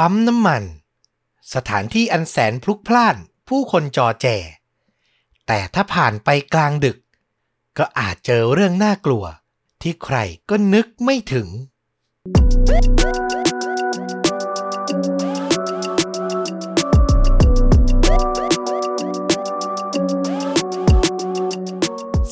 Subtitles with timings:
[0.00, 0.62] ปั๊มน้ำมัน
[1.54, 3.16] สถานที่อันแสนพลุกพล่าน
[3.48, 4.26] ผู้คนจอแจ
[5.46, 6.98] แต่ถ้าผ่านไปกลางดึก
[7.78, 9.24] ก็อาจเจอเรื่องน่ากลัว
[9.82, 10.16] ที่ใคร
[10.50, 11.48] ก็นึกไม่ถึง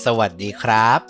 [0.04, 1.00] สวัสดีครับ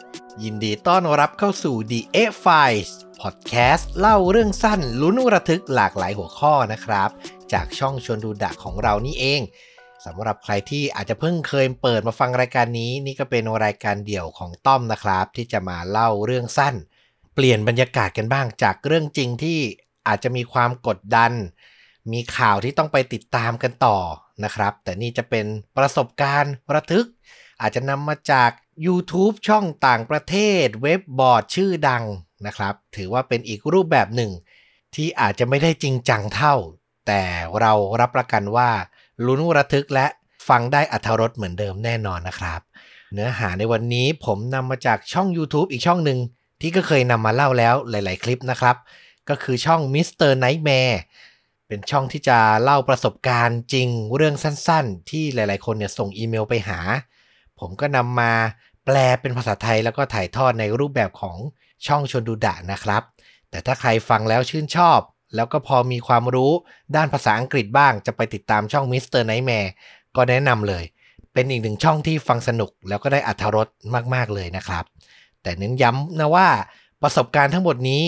[0.43, 2.93] ยินดีต้อนรับเข้าสู่ The A Files
[3.25, 7.09] Podcast เล่าเรื่องสั้นลุ้นระทึกหลากหลายหัวข้อนะครับ
[7.53, 9.41] จากช่องชวนดูดะของเรานี่เอง
[10.05, 16.75] สำหรับใครที่อาจจะเพิ่งเคยเปิดมาฟังรายการนี้ นี่ก็เป็นรายการเดี่ยวของต้อมนะครับ ที่จะมาเล่าเรื่องสั้น
[17.35, 19.59] เปลี่ยนบรรยากาศกันบ้างจากเรื่องจริงที่
[20.09, 21.33] อาจจะมีความกดดัน
[22.13, 23.99] มีข่าวที่ต้องไปติดตามกันต่อ
[24.45, 27.07] นะครับ แต่นี่จะเป็นประสบการณ์ระทึก
[27.61, 28.51] อาจจะนำมาจาก
[28.87, 32.05] YouTube ช่องต่างประเทศ เว็บบอร์ดชื่อดัง
[32.47, 34.31] นะครับ ถือว่าเป็นอีกรูปแบบหนึ่ง
[34.95, 36.55] ที่อาจจะไม่ได้จริงจังเท่า
[37.07, 37.23] แต่
[37.61, 38.71] เรารับประกันว่า
[39.27, 40.07] ลุ้นระทึกและ
[40.49, 42.61] ฟังได้อัธรสเหมือนเดิมแน่นอนนะครับ
[43.13, 46.19] เนื้อหาในวันนี้ผมนำมาจากช่อง YouTube อีกช่องหนึ่ง
[46.61, 48.77] ที่ก็เคยนำมาเล่าแล้วหลาย ๆ คลิปนะครับ
[49.29, 50.31] ก็คือช่อง Mr.
[50.45, 50.97] Nightmare
[51.69, 56.79] เป็นช่องที่จะเล่าประสบการณ์จริงเรื่องสั้น ๆ ที่หลาย ๆ คนเนี่ยส่งอีเมลไปหา
[57.61, 58.33] ผมก็นำมา
[58.85, 61.37] แปลเป็นภาษาไทยแล้วก็ถ่ายทอดในรูปแบบของ
[61.87, 63.03] ช่องชนดูดะนะครับ
[63.51, 65.01] แต่ถ้าใครฟังแล้วชื่นชอบ
[65.35, 66.53] แล้วก็พอมีความรู้
[66.97, 69.23] ด้านภาษาอังกฤษบ้าง จะไปติดตามช่อง Mr.
[69.31, 69.71] Nightmare
[70.17, 70.85] ก็แนะนำเลย
[71.33, 73.69] เป็นอีกหนึ่งช่องที่ฟังสนุกแล้วก็ได้อัธรส
[74.15, 74.85] มากๆเลยนะครับ
[75.43, 76.49] แต่เน้นย้ำนะว่า
[77.03, 78.05] ประสบการณ์ทั้งหมดนี้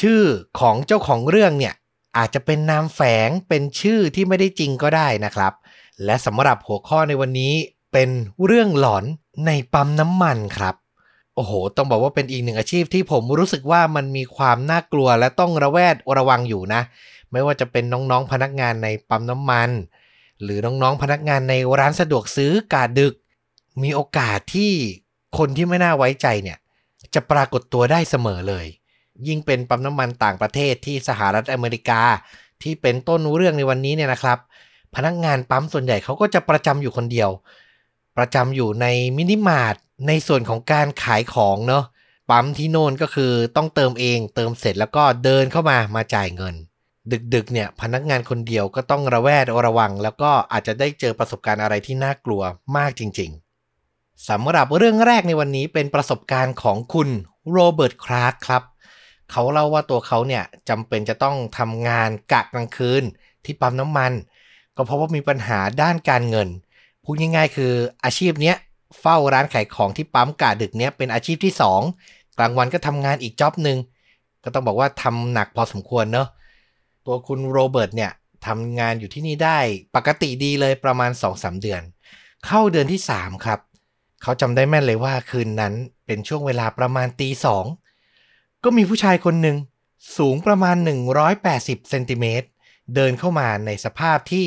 [0.00, 0.22] ชื่อ
[0.60, 1.74] ของเจ้าของเรื่องเนี่ย
[2.16, 5.52] อาจจะเป็นนามแฝงเป็นชื่อที่ไม่ได้จริงก็ได้นะครับ
[6.04, 7.54] และสำหรับหัวข้อในวันนี้
[7.92, 8.08] เป็น
[8.46, 9.04] เรื่องหลอน
[9.46, 10.74] ในปั๊มน้ำมันครับ
[11.34, 16.82] โอ้โห ต้องบอกว่าเป็นอีกหนึ่งอาชีพที่ผมรู้สึกว่ามันมีความน่ากลัวและต้องระแวดระวังอยู่นะ
[17.32, 19.70] ไม่ว่าจะเป็นน้องๆพนักงานในปั๊มน้ำมัน
[20.42, 23.14] หรือน้องๆพนักงานในร้านสะดวกซื้อกาดึก
[23.82, 24.72] มีโอกาสที่
[25.38, 26.58] คนที่ไม่น่าไว้ใจเนี่ย
[27.14, 28.66] จะปรากฏตัวได้เสมอเลย
[29.26, 32.02] ยิ่งเป็นปั๊มน้ำมันต่างประเทศที่สหรัฐอเมริกา
[32.62, 34.38] ที่เป็นต้นเรื่องในวันนี้เนี่ยนะครับ
[34.94, 37.30] พนักงานปั๊มส่วนใหญ่เขาก็จะประจำอยู่คนเดียว
[38.18, 38.86] ประจำอยู่ใน
[39.16, 39.76] มินิมาร์ท
[40.06, 41.84] ในส่วนของการขายของเนาะ
[42.30, 46.54] ปั๊มที่โน่นก็คือต้องเติมเองเติมเสร็จแล้วก็เดินเข้ามามาจ่ายเงิน
[47.34, 52.42] ดึกๆเนี่ยพนักงานคนเดียวก็ต้องระแวดระวัง แล้วก็อาจจะได้เจอประสบการณ์อะไรที่น่ากลัว
[52.76, 53.30] มากจริง
[53.78, 57.08] ๆสำหรับเรื่องแรกในวันนี้เป็นประสบการณ์ของคุณ
[57.50, 58.62] โรเบิร์ตคลาร์กครับ
[59.30, 63.02] เขาเล่าว่าตัวเขาเนี่ยจำเป็นจะต้องทำงานกะกลางคืน
[63.44, 64.12] ที่ปั๊มน้ำมัน
[64.76, 66.48] ก็เพราะว่ามีปัญหาด้านการเงิน
[67.04, 67.72] พูดง่ายๆ คือ
[68.04, 68.56] อาชีพเนี้ย
[69.00, 71.52] เฝ้าร้านขายของที่ปั๊มกะดึกเนี้ยเป็นอาชีพที่
[71.96, 73.78] 2 กลางวันก็ทำงานอีกจ็อบหนึ่ง
[74.44, 76.28] ก็ต้องบอกว่าทำหนักพอสมควรเนาะ
[77.06, 78.12] ตัวคุณโรเบิร์ตเนี่ย
[78.46, 79.58] ทำงานอยู่ที่นี่ได้
[79.96, 81.82] ปกติดีเลยประมาณ 2-3 เดือน
[82.46, 83.60] เข้าเดือนที่ 3 ครับ
[84.22, 85.74] เขาจำได้แม่นเลยว่าคืนนั้น
[86.06, 87.64] เป็นช่วงเวลาประมาณตีสอง
[88.64, 89.56] ก็มีผู้ชายคนหนึ่ง
[90.18, 90.76] สูงประมาณ
[91.32, 92.46] 180เซนติเมตร
[92.94, 94.46] เดินเข้ามาในสภาพที่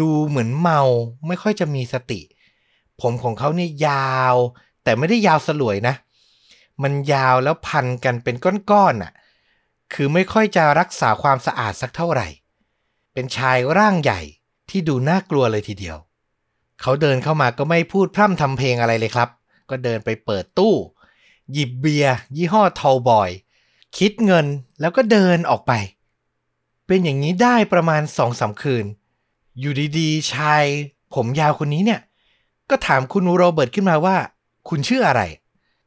[0.00, 0.80] ดูเหมือนเมา
[1.26, 2.20] ไม่ค่อยจะมีสติ
[3.00, 4.34] ผมของเขาเนี่ยยาว
[4.84, 5.94] แต่ไม่ได้ยาวสลวยนะ
[6.82, 8.36] มันยาวแล้วพันกันเป็น
[8.70, 9.12] ก้อนๆน่ะ
[9.92, 12.28] คือไม่ค่อยจะรักษาความสะอาดสักเท่าไหร่
[13.12, 14.20] เป็นชายร่างใหญ่
[14.70, 15.96] ที่ดูน่ากลัวเลยทีเดียว
[16.82, 19.28] เขาเดินเข้ามาก็ไม่พูดพร่ำทำเพลงอะไรเลยครับ
[19.70, 20.74] ก็เดินไปเปิดตู้
[21.52, 23.30] หยิบเบียร์ยี่ห้อทอบอย
[23.98, 24.46] คิดเงิน
[24.80, 25.72] แล้วก็เดินออกไป
[26.86, 28.84] เป็นอย่างนี้ได้ประมาณสองสาคืน
[29.60, 30.64] อยู่ดีๆ ชาย
[31.14, 32.00] ผมยาวคนนี้เนี่ย
[32.70, 34.16] ก็ถามคุณโรเบิร์ตขึ้นมาว่า
[34.68, 35.22] คุณชื่ออะไร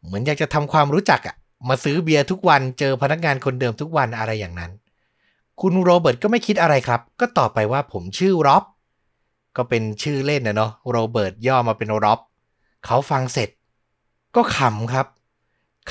[0.04, 1.36] เหมือนอยากจะทำความรู้จักอะ
[1.70, 4.72] มาซื้อเบียร์ทุกวันเจอพนักงานคนเดิมทุกวันอะไรอย่างนั้น
[5.62, 8.64] คุณโรเบิร์ตก็ไม่คิดอะไรครับ ก็ตอบไปว่าผมชื่อร็อบ
[9.58, 12.20] ก็เป็นชื่อเล่นนะเนาะโรเบิร์ตย่อมาเป็นร็อบ
[12.86, 13.50] เขาฟังเสร็จ
[14.36, 15.08] ก็ขำครับ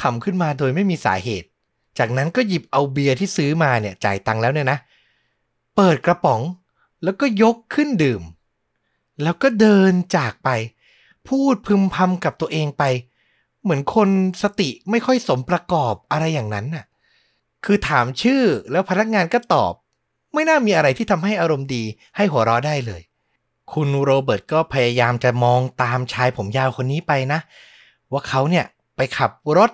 [0.00, 1.48] ขำขึ้นมาโดยไม่มีสาเหตุ
[1.98, 4.78] จากนั้นก็หยิบเอาเบียร์ที่ซื้อมาเนี่ยจ่ายตังค์แล้วเนี่ยนะ
[5.77, 6.41] เปิดกระป๋อง
[7.04, 8.22] แล้วก็ยกขึ้นดื่ม
[9.22, 10.48] แล้วก็เดินจากไป
[11.28, 12.84] พูดพึมพำกับตัวเองไป
[13.63, 14.09] เหมือนคน
[14.42, 16.84] สติไม่ค่อยสมประกอบอะไรอย่างนั้นน่ะ
[17.65, 19.72] คือถามชื่อแล้วพนักงานก็ตอบ
[20.34, 21.84] ไม่น่ามีอะไรที่ทำให้อารมณ์ดี
[22.16, 23.03] ให้หัวเราะได้เลย
[23.72, 27.41] คุณโรเบิร์ตก็พยายามจะมองตามชายผมยาวคนนี้ไปนะ
[28.13, 28.65] ว่าเขาเนี่ย
[28.97, 29.71] ไปขับรถ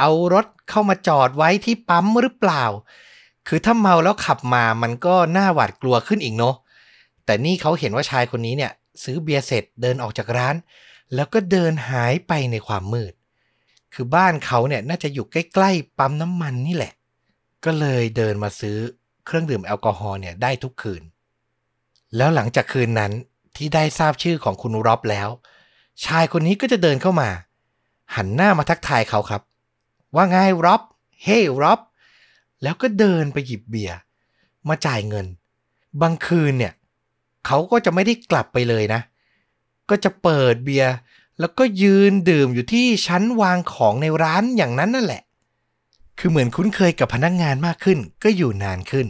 [0.00, 2.64] เอารถเข้ามาจอดไว้ที่ปั๊มหรือเปล่า
[3.48, 6.54] คือถ้าเมาแล้วขับมามันก็น่าหวาดกลัวขึ้นอีกเนาะ
[7.24, 8.72] แต่นี่เขาเห็นว่าชายคนนี้เนี่ย
[9.02, 10.54] ซื้อเบียร์เสร็จเดินออกจากร้าน
[11.14, 13.12] แล้วก็เดินหายไปในความมืด
[13.94, 16.92] คือบ้านเขาเนี่ยน่าจะอยู่ใกล้ๆปั๊มน้ำมันนี่แหละ
[17.64, 18.78] ก็เลยเดินมาซื้อ
[19.26, 21.02] เครื่องดื่มแอลกอฮอล์เนี่ยได้ทุกคืน
[22.16, 23.12] แล้วหลังจากคืนนั้น
[23.56, 25.28] ที่ได้ทราบชื่อของคุณร็อบแล้ว
[26.04, 27.28] ชายคนนี้ก็จะเดินเข้ามา
[28.16, 29.42] หันหน้ามาทักทายเขาครับ
[30.14, 30.36] ว่าไง
[30.66, 30.82] ร็อบ
[31.22, 31.80] เฮ้ร็อบ
[32.62, 33.96] แล้วก็เดินไปหยิบเบียร์
[34.68, 35.26] มาจ่ายเงิน
[36.02, 36.72] บางคืนเนี่ย
[37.46, 39.00] เขาก็จะไม่ได้กลับไปเลยนะ
[39.90, 40.94] ก็จะเปิดเบียร์
[41.40, 45.22] แล้วก็ยืนดื่มอยู่ที่ชั้นวางของในร้านอย่างนั้นนั่นแหละ
[46.18, 49.06] คือเหมือนคุ้นเคยกับพนักงงานมากขึ้น ก็อยู่นานขึ้น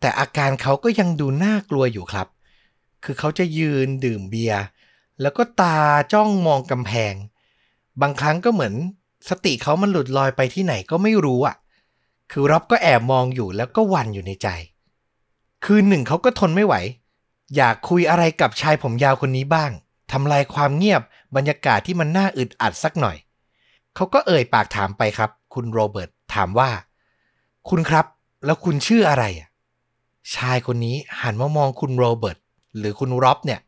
[0.00, 2.28] แต่อาการเขาก็ยังดูน่ากลัวอยู่ครับ
[3.04, 4.62] คือเขาจะยืนดื่มเบียร์
[5.20, 5.78] แล้วก็ตา
[6.12, 7.14] จ้องมองกำแพง
[8.00, 8.74] บางครั้งก็เหมือน
[9.28, 11.56] สติเขามันหลุดลอยไปที่ไหนก็ไม่รู้อะ
[12.30, 14.48] คือร็อบก็แอบมองอยู่แล้วก็หวันอยู่ในใจ
[15.64, 16.74] คืนหนึ่งเขาก็ทนไม่ไหว
[17.56, 19.70] อยากคุยอะไรกับชายผมยาวคนนี้บ้าง
[20.12, 21.02] ทำลายความเงียบ
[21.36, 23.16] บรรยากาศที่มันน่าอึดอัดสักหน่อย
[23.94, 26.70] เขาก็เอ่ยปากถามไปครับ คุณโรเบิร์ตถามว่า
[27.68, 28.06] คุณครับ
[28.44, 29.24] แล้วคุณชื่ออะไร
[30.34, 32.38] ชายคนนี้หันมามองคุณโรเบิร์ต
[32.78, 33.60] หรือคุณร็อบเนี่ย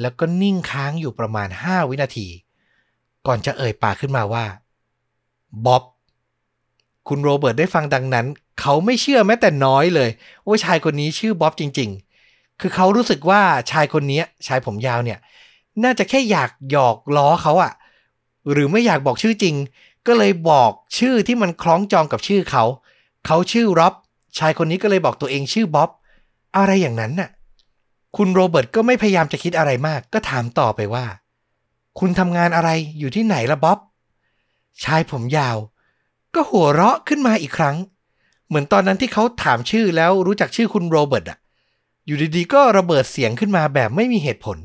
[0.00, 2.28] แล้วก็นิ่งค้างอยู่ประมาณ5วินาที
[3.26, 4.44] ก่อนจะเอ่ยปากขึ้นมาว่า
[5.64, 5.82] บ๊อบ
[7.08, 8.26] คุณโรเบิร์ตได้ฟังดังนั้น
[8.60, 10.10] เขาไม่เชื่อแม้แต่น้อยเลย
[10.46, 12.09] ว่าชายคนนี้ชื่อบ๊อบจริง ๆ
[12.60, 15.18] คือเขารู้สึกว่าชายคนนี้ชายผมยาวเนี่ย
[15.84, 17.72] น่าจะแค่อยากหยอกล้อเขาอะ
[18.52, 19.54] หรือไม่อยากบอกชื่อจริง
[20.06, 22.64] ก็เลยบอกชื่อที่มันคล้องจองกับชื่อเขา
[23.26, 23.94] เขาชื่อร็อบ
[24.38, 25.90] ชายคนนี้ก็เลยบอกตัวเองชื่อบ๊อบ
[26.56, 27.30] อะไรอย่างนั้นน่ะ
[28.16, 31.04] คุณโรเบิร์ตก็ไม่พยายามจะคิดอะไรมาก ก็ถามต่อไปว่า
[31.98, 33.78] คุณทำงานอะไรอยู่ที่ไหนละบ๊อบ
[34.84, 35.56] ชายผมยาว
[36.34, 37.76] ก็หัวเราะขึ้นมาอีกครั้ง
[38.48, 41.38] เหมือนตอนนั้นที่เขาถามชื่อแล้วรู้จักชื่อคุณโรเบิร์ตอะ
[42.10, 44.58] อยู่ดีๆก็ระเบิดเสียงขึ้นมาแบบไม่มีเหตุผล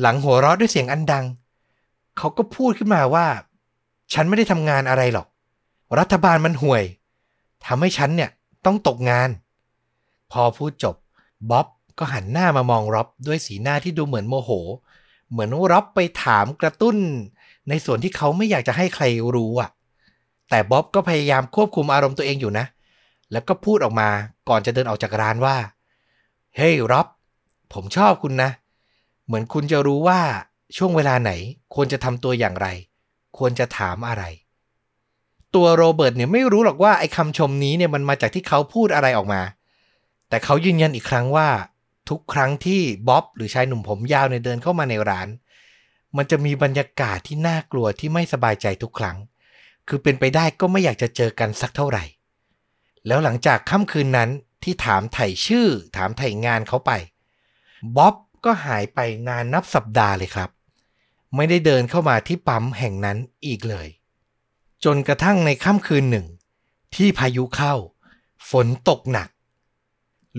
[0.00, 1.24] หลังหัวเราะด้วยเสียงอันดัง
[2.18, 3.26] เขาก็พูดขึ้นมาว่า
[4.12, 5.26] ฉันไม่ได้ทำงานอะไรหรอก
[5.98, 6.82] รัฐบาลมันห่วย
[7.66, 8.30] ทำให้ฉันเนี่ย
[8.64, 9.30] ต้องตกงาน
[10.32, 10.96] พอพูดจบ
[11.50, 11.66] บ๊อบ
[11.98, 14.50] ก็หันหน้ามามองร็อบด้วยสีหน้าที่ดูเหมือนโมโห
[15.30, 16.96] เหมือนร็อบไปถามกระตุ้น
[17.68, 19.04] ในส่วนที่เขาไม่อยากจะให้ใคร
[19.34, 19.70] รู้อะ
[20.50, 22.66] แต่บ๊อบก็พยายามควบคุมอารมณ์ตัวเองอยู่นะ
[23.32, 24.08] แล้วก็พูดออกมา
[24.48, 25.56] ก่อนจะเดินออกจากร้านว่า
[26.56, 27.06] เฮ้ยร็อบ
[27.72, 28.50] ผมชอบคุณนะ
[29.26, 30.20] เหมือนคุณจะรู้ว่า
[30.76, 31.32] ช่วงเวลาไหน
[31.74, 32.68] ควรจะทำตัวอย่างไร
[33.38, 34.24] ควรจะถามอะไร
[35.54, 39.42] ตัวโรเบิร์ตเนี่ยไม่รู้หรอกว่าไอ้คำชมนี้เนี่ยมันมาจากที่เขาพูดอะไรออกมา
[40.28, 41.48] แต่เขายืนยันอีกครั้งว่า
[42.08, 45.28] ทุกครั้งที่บ๊อบหรือชายหนุ่มผมยาวเนี่ยเดินเข้ามาในร้าน
[46.16, 49.16] มันจะมีบรรยากาศที่น่ากลัวที่ไม่สบายใจทุกครั้ง
[49.88, 52.04] คือเป็นไปได้ก็ไม่อยากจะเจอกันสักเท่าไหร่
[53.06, 54.30] แล้วหลังจากค่ำคืนนั้น
[54.62, 56.92] ที่ถามไถ่ชื่อ ถามไถ่งานเขาไป
[57.96, 58.14] บ๊อบ
[58.44, 58.98] ก็หายไป
[59.28, 60.50] นานนับสัปดาห์เลยครับ
[61.36, 63.88] ไม่ได้เดินเข้ามาที่ปั๊มแห่งนั้นอีกเลย
[64.84, 66.26] จนกระทั่งในค่ำคืนหนึ่ง
[66.94, 67.74] ที่พายุเข้า
[68.50, 69.28] ฝนตกหนัก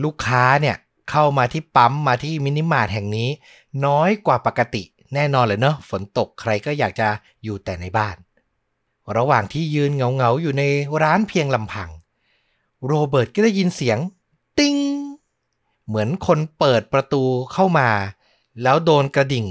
[0.03, 0.77] ลูกค้าเนี่ย
[1.09, 3.29] เข้ามาที่ปั๊มมาที่มินิมาร์ทแห่งนี้
[3.85, 4.83] น้อยกว่าปกติ
[5.13, 7.07] แน่นอนเลยเนาะฝนตกใครก็อยากจะ
[7.43, 8.15] อยู่แต่ในบ้าน
[9.17, 10.63] ระหว่างที่ยืนเงาๆอยู่ใน
[11.03, 11.89] ร้านเพียงลำพัง
[12.87, 13.97] โรเบิร์ตก็ได้ยินเสียง
[14.59, 14.77] ติ้ง
[15.87, 17.23] เหมือนคนเปิดประตู
[17.53, 17.89] เข้ามา
[18.63, 19.47] แล้วโดนกระดิ่ง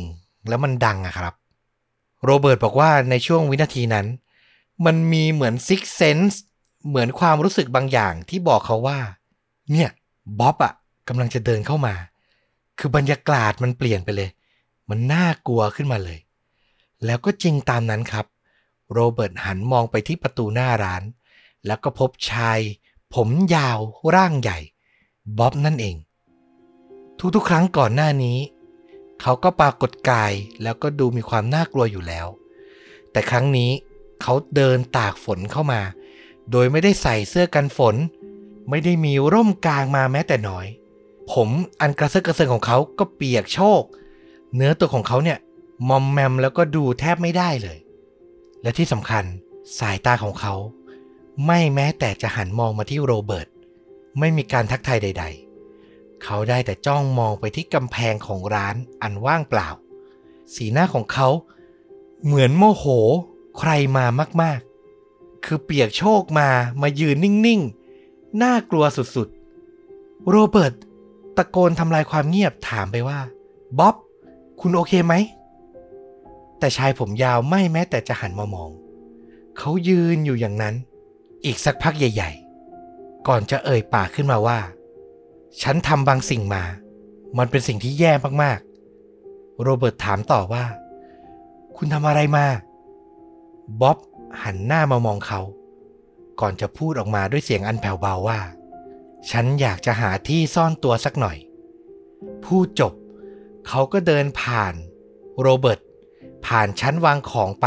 [0.49, 1.35] แล้วมันดังอะครับ
[2.25, 4.07] โรเบิร์ตบอกว่าในช่วงวินาทีนั้น
[4.87, 6.43] มันมีเหมือน sixth sense
[6.89, 8.99] เหมือนความรู้สึกบางอย่างที่บอกเขาว่า
[9.73, 9.89] เนี่ย
[10.39, 10.75] บ๊อบอะ
[11.09, 11.95] กำลังจะเดินเข้ามา
[12.79, 14.31] คือบรรยากาศมันเปลี่ยนไปเลย
[14.91, 16.19] มันน่ากลัวขึ้นมาเลย
[17.05, 18.27] แล้วก็จริงตามนั้นครับ
[18.93, 21.03] โรเบิร์ตหันมองไปที่ประตูหน้าร้าน
[21.67, 22.59] แล้วก็พบชาย
[23.15, 23.79] ผมยาว
[24.15, 24.59] ร่างใหญ่
[25.39, 25.97] บ๊อบนั่นเอง
[27.35, 28.39] ทุกๆ ครั้งก่อนหน้านี้
[29.21, 32.27] เขาก็ปรากฏกายแล้วก็ดูมีความน่ากลัวอยู่แล้ว
[33.13, 33.71] แต่ครั้งนี้
[34.23, 35.81] เขาเดินตากฝนเข้ามา
[36.51, 37.97] โดยไม่ได้ใส่เสื้อกันฝน
[38.71, 40.67] ไม่ได้มีร่มกลางมาแม้แต่น้อย
[41.33, 41.49] ผม
[41.81, 43.83] อันกระเซาะกระเซิงของเขาก็เปียกโชก
[44.55, 45.39] เนื้อตัวของเขาเนี่ย
[45.89, 47.79] มอมแมมแล้วก็ดูแทบไม่ได้เลย
[48.63, 49.25] และที่สำคัญ
[49.79, 50.55] สายตาของเขา
[51.47, 53.49] ไม่แม้แต่จะหันมองมาที่โรเบิร์ต
[54.19, 55.25] ไม่มีการทักทายใด
[55.75, 59.69] ๆ เขาได้แต่จ้องมองไปที่กำแพงของร้านอันว่างเปล่า
[60.55, 61.29] สีหน้าของเขา
[62.25, 62.85] เหมือนโมโห
[63.59, 64.05] ใครมา
[64.43, 66.49] มากๆ คือเปียกโชกมา
[66.83, 70.75] มายืนนิ่งๆ น่ากลัวสุดๆ โรเบิร์ต
[71.37, 73.21] ตะโกนทำลายความเงียบถามไปว่า
[73.79, 73.95] บ๊อบ
[74.61, 75.15] คุณโอเคไหม
[76.59, 78.71] แต่ชายผมยาวไม่แม้แต่จะหันมามอง
[79.59, 80.75] เขายืนอยู่อย่างนั้น
[81.45, 82.31] อีกสักพักใหญ่
[82.81, 84.61] ๆ ก่อนจะเอ่ยปากขึ้นมาว่า
[85.63, 86.65] ฉันทำบางสิ่งมา
[87.39, 90.65] มันเป็นสิ่งที่แย่มากๆ โรเบิร์ตถามต่อว่า
[91.77, 92.47] คุณทำอะไรมา
[93.81, 93.99] บ๊อบ
[94.43, 95.41] หันหน้ามามองเขา
[96.41, 98.41] ก่อนจะพูดออกมาด้วยเสียงอันแผ่วเบาว่า
[99.31, 101.39] ฉันอยากจะหาที่ซ่อนตัวสักหน่อย
[102.45, 102.93] พูดจบ
[103.69, 104.75] เขาก็เดินผ่าน
[105.41, 105.81] โรเบิร์ต
[106.47, 107.67] ผ่านชั้นวางของไป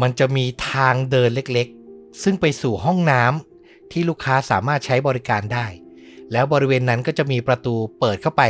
[0.00, 1.68] มันจะมีทางเดินเล็ก
[2.22, 5.66] ซึ่งไปสู่ห้องน้ำที่ลูกค้าสามารถใช้บริการได้
[6.32, 8.42] แล้วบริเวณนั้นก็จะมีประตูเปิดเข้าไป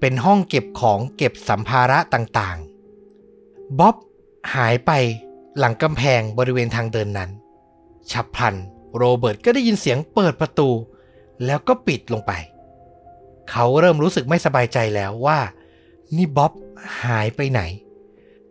[0.00, 3.96] เป็นห้องเก็บของเก็บสัมภาระต่างๆ บ๊อบ
[4.54, 4.90] หายไป
[5.58, 7.30] หลังกำแพงบริเวณทางเดินนั้น
[8.10, 8.54] ฉับพลัน
[8.96, 10.68] โรเบิร์ตก็ได้ยินเสียงเปิดประตู
[11.46, 12.32] แล้วก็ปิดลงไป
[13.50, 15.38] เขาเริ่มรู้สึกไม่สบายใจแล้วว่า
[16.16, 16.52] นี่บ๊อบ
[17.04, 17.60] หายไปไหน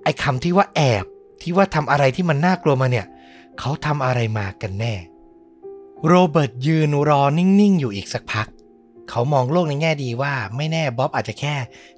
[0.04, 1.06] ไอ้คำที่ว่าแอบ
[1.42, 3.06] ที่ว่าทำอะไรที่มันน่ากลัวมาเนี่ย
[3.60, 4.96] เขาทำอะไรมากันแน่
[6.08, 8.48] โรเบิร์ตยืนรอนิ่ง ๆ อยู่อีกสักพัก
[9.10, 11.56] เขามองโลกในแง่ดีว่าไม่แน่บ๊อบอาจจะแค่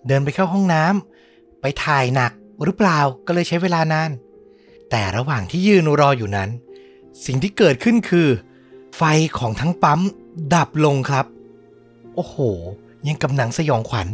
[0.07, 2.31] เดินไปเข้าห้องน้ำไปถ่ายหนัก
[2.63, 4.11] หรือเปล่าก็เลยใช้เวลานาน
[4.89, 6.49] แต่ระหว่างที่ยืนรออยู่นั้น
[7.25, 8.27] สิ่งที่เกิดขึ้นคือ
[8.97, 9.01] ไฟ
[9.37, 9.99] ของทั้งปั๊ม
[10.53, 11.25] ดับลงครับ
[12.15, 12.37] โอ้โห
[13.07, 14.07] ยังกำหนังสยองขวัญ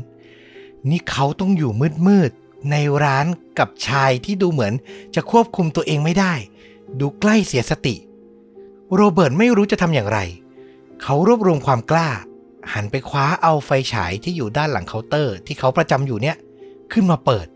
[0.90, 1.72] นี่เขาต้องอยู่
[2.08, 3.26] มืดๆในร้าน
[3.60, 4.74] กับชายที่ดูเหมือน
[5.16, 6.34] จะควบคุมตัวเองไม่ได้
[7.00, 7.96] ดูใกล้เสียสติ
[8.96, 10.20] โรเบิร์ตไม่รู้จะทำอย่างไร
[11.02, 12.10] เขารวบรวมความกล้า
[12.74, 16.38] หันไปคว้าเอาไฟฉายที่อยู่ด้านหลังเคาน์เตอร์ที่เขาประจำอยู่เนี่ย
[16.92, 17.48] ขึ้นมาเปิด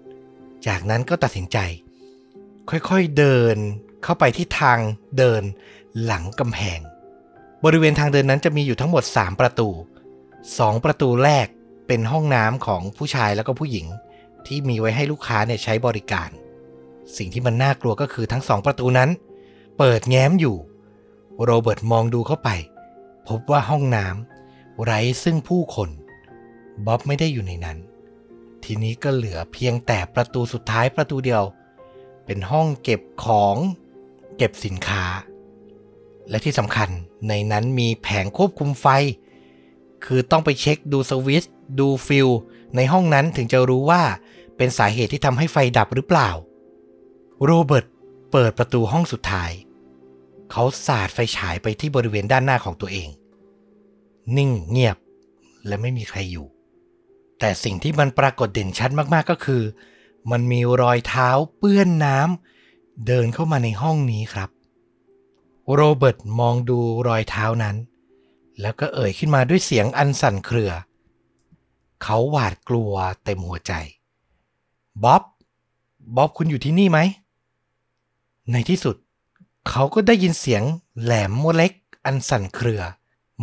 [0.68, 1.58] จากนั้นก็ตัดสินใจ
[2.70, 3.58] ค่อยๆเดิน
[4.04, 4.80] เข้าไปที่ทาง
[5.18, 5.44] เดิน
[6.04, 6.80] หลังกำแพง
[7.66, 9.70] บริเวณทางเดินนั้นจะมีอยู่ทั้งหมด 3 ประตู
[10.28, 11.48] 2 ประตูแรก
[11.88, 13.86] เป็นห้องน้ำของผู้ชายแล้วก็ผู้หญิง
[14.48, 16.30] ที่มีไว้ให้ลูกค้าเนี่ยใช้บริการ
[17.18, 19.10] สิ่งที่มันน่ากลัวก็คือทั้งสองประตูนั้น
[19.78, 20.58] เปิดแง้มอยู่
[21.44, 22.50] โรเบิร์ตมองดูเข้าไป
[23.28, 25.90] พบว่าห้องน้ำไร้ซึ่งผู้คน
[26.86, 27.78] บ๊อบไม่ได้อยู่ในนั้น
[28.64, 31.44] ทีนี้ก็เหลือเพียงแต่ประตูสุดท้ายประตูเดียว
[32.26, 33.56] เป็นห้องเก็บของ
[34.38, 35.06] เก็บสินค้า
[36.30, 36.90] และที่สำคัญ
[37.30, 38.88] ในนั้นมีแผงควบคุมไฟ
[40.06, 42.30] คือต้องไปเช็คดูสวิตช์ดูฟิล
[42.76, 44.02] ในห้องนั้นถึงจะรู้ว่า
[44.58, 46.30] เป็นสาเหตุที่ทำให้ไฟดับหรือเปล่า
[47.44, 47.86] โรเบิร์ต
[48.32, 49.52] เปิดประตูห้องสุดท้าย
[50.52, 53.10] เขาสาดไฟฉายไปที่บริเวณด้านหน้าของตัวเอง
[54.36, 54.98] นิ่งเงียบ
[55.68, 56.48] และไม่มีใครอยู่
[57.40, 59.64] แต่สิ่งที่มันปรากฏเด่นชัดมาก ๆ ก็คือ
[60.32, 64.50] มันมีรอยเท้าเปื้อนน้ำเดินเข้ามาในห้องนี้ครับ
[65.74, 67.76] โรเบิร์ตมองดูรอยเท้านั้น
[68.62, 70.72] แล้วก็เอ่ยขึ้นมาด้วยเสียงอันสั่นเครือ
[72.04, 72.92] เขาหวาดกลัว
[73.24, 73.74] เต็มหัวใจ
[75.04, 75.24] บ๊อบ
[76.16, 77.00] บ๊อบคุณอยู่ที่นี่ไหม
[78.52, 78.96] ในที่สุด
[79.70, 80.64] เขาก็ได้ยินเสียง
[81.02, 81.74] แหลมโมเล็ก
[82.06, 82.82] อันสั่นเครือ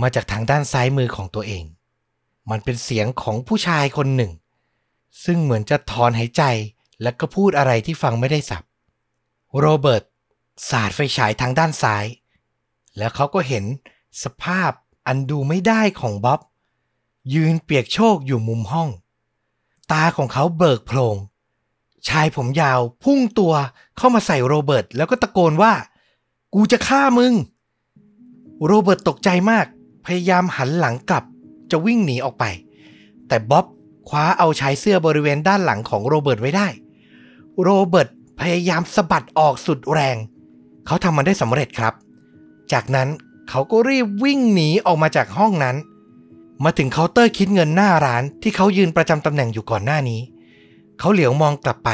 [0.01, 1.65] มาจากทางด้านซ้ายมือของตัวเอง
[2.51, 4.33] มันเป็นเสียงของผู้ชายคนหนึ่ง
[5.25, 6.43] ซึ่งเหมือนจะถอนหายใจ
[7.03, 8.63] และก็พูดอะไรที่ฟังไม่ได้สับ
[9.59, 10.05] โรเบิร์ต
[10.69, 12.05] สาดไฟฉายทางด้านซ้าย
[12.99, 13.65] แล้วเขาก็เห็น
[14.23, 14.71] สภาพ
[15.07, 16.41] อันดูไม่ได้ของบ๊อบ
[17.35, 18.89] ยืนเปียกโชกอยู่มุมห้อง
[19.93, 21.17] ตาของเขาเบิกโพลง
[22.09, 23.55] ชายผมยาวพุ่งตัว
[23.97, 25.73] เข้ามาใส่โรเบิร์ตแล้วก็ตะโกนว่า
[26.55, 27.33] กูจะฆ่ามึง
[28.67, 29.67] โรเบิร์ตตกใจมาก
[30.07, 31.25] พยายามหันหลังกลับ
[31.71, 32.45] จะวิ่งหนีออกไป
[33.29, 33.67] แต่บ๊อบ
[34.09, 36.69] คว้าเอาชายเสื้อบริเวณด้านหลังของโรเบิร์ตไว้ได้
[37.63, 38.09] โรเบิร์ต
[38.41, 40.17] พยายามสะบัดออกสุดแรง
[40.87, 41.95] เขาทำมันได้สำเร็จครับ
[42.73, 43.09] จากนั้น
[43.49, 45.77] เขาก็รีบวิ่งหนีออกมาจากห้องนั้น
[46.65, 50.21] มาถึงเคาน์เตอร์คิดเงินหน้าร้านที่เขายืนประจำตำแหน่งอยู่ก่อนหน้านี้
[50.99, 51.91] เขาเหลียวมองกลับไป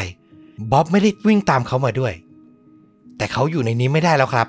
[0.70, 2.14] บ๊อบไม่ได้วิ่งตามเขามาด้วย
[3.16, 4.48] แต่เขาอยู่ในนี้ไม่ได้แล้วครับ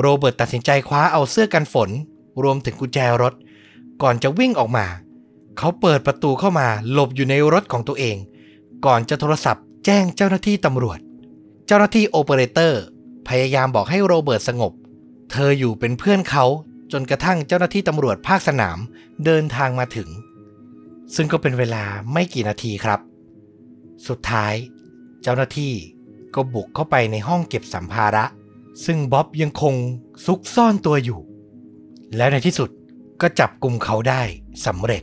[0.00, 1.90] โรเบิร์ตตัดสินใจคว้าเอาเสื้อกันฝน
[2.42, 3.34] รวมถึงกุญแจรถ
[4.02, 4.86] ก่อนจะวิ่งออกมา
[5.58, 8.16] เขาเปิดประตูเข้ามาหลบอยู่ในรถของตัวเอง
[8.86, 10.98] ก่อนจะโทรศัพท์แจ้งเจ้าหน้าที่ตำรวจ
[11.66, 12.82] เจ้าหน้าที่โอเปอเรเตอร์
[13.28, 14.72] พยายามบอกให้โรเบิร์ตสงบ
[15.30, 16.44] เธออยู่เป็นเพื่อนเขา
[16.92, 18.78] จนกระทั่งเจ้าหน้าที่ตำรวจภาคสนาม
[19.24, 20.08] เดินทางมาถึง
[21.14, 23.00] ซึ่งก็เป็นเวลาไม่กี่นาทีครับ
[24.08, 24.54] สุดท้าย
[25.22, 25.72] เจ้าหน้าที่
[26.34, 28.24] ก็บุกเข้าไปในห้องเก็บสัมภาระ
[28.84, 29.74] ซึ่งบ๊อบยังคง
[30.26, 31.20] ซุกซ่อนตัวอยู่
[32.16, 32.70] แล้วในที่สุด
[33.20, 34.22] ก็จับกลุ่มเขาได้
[34.66, 35.02] สำเร็จ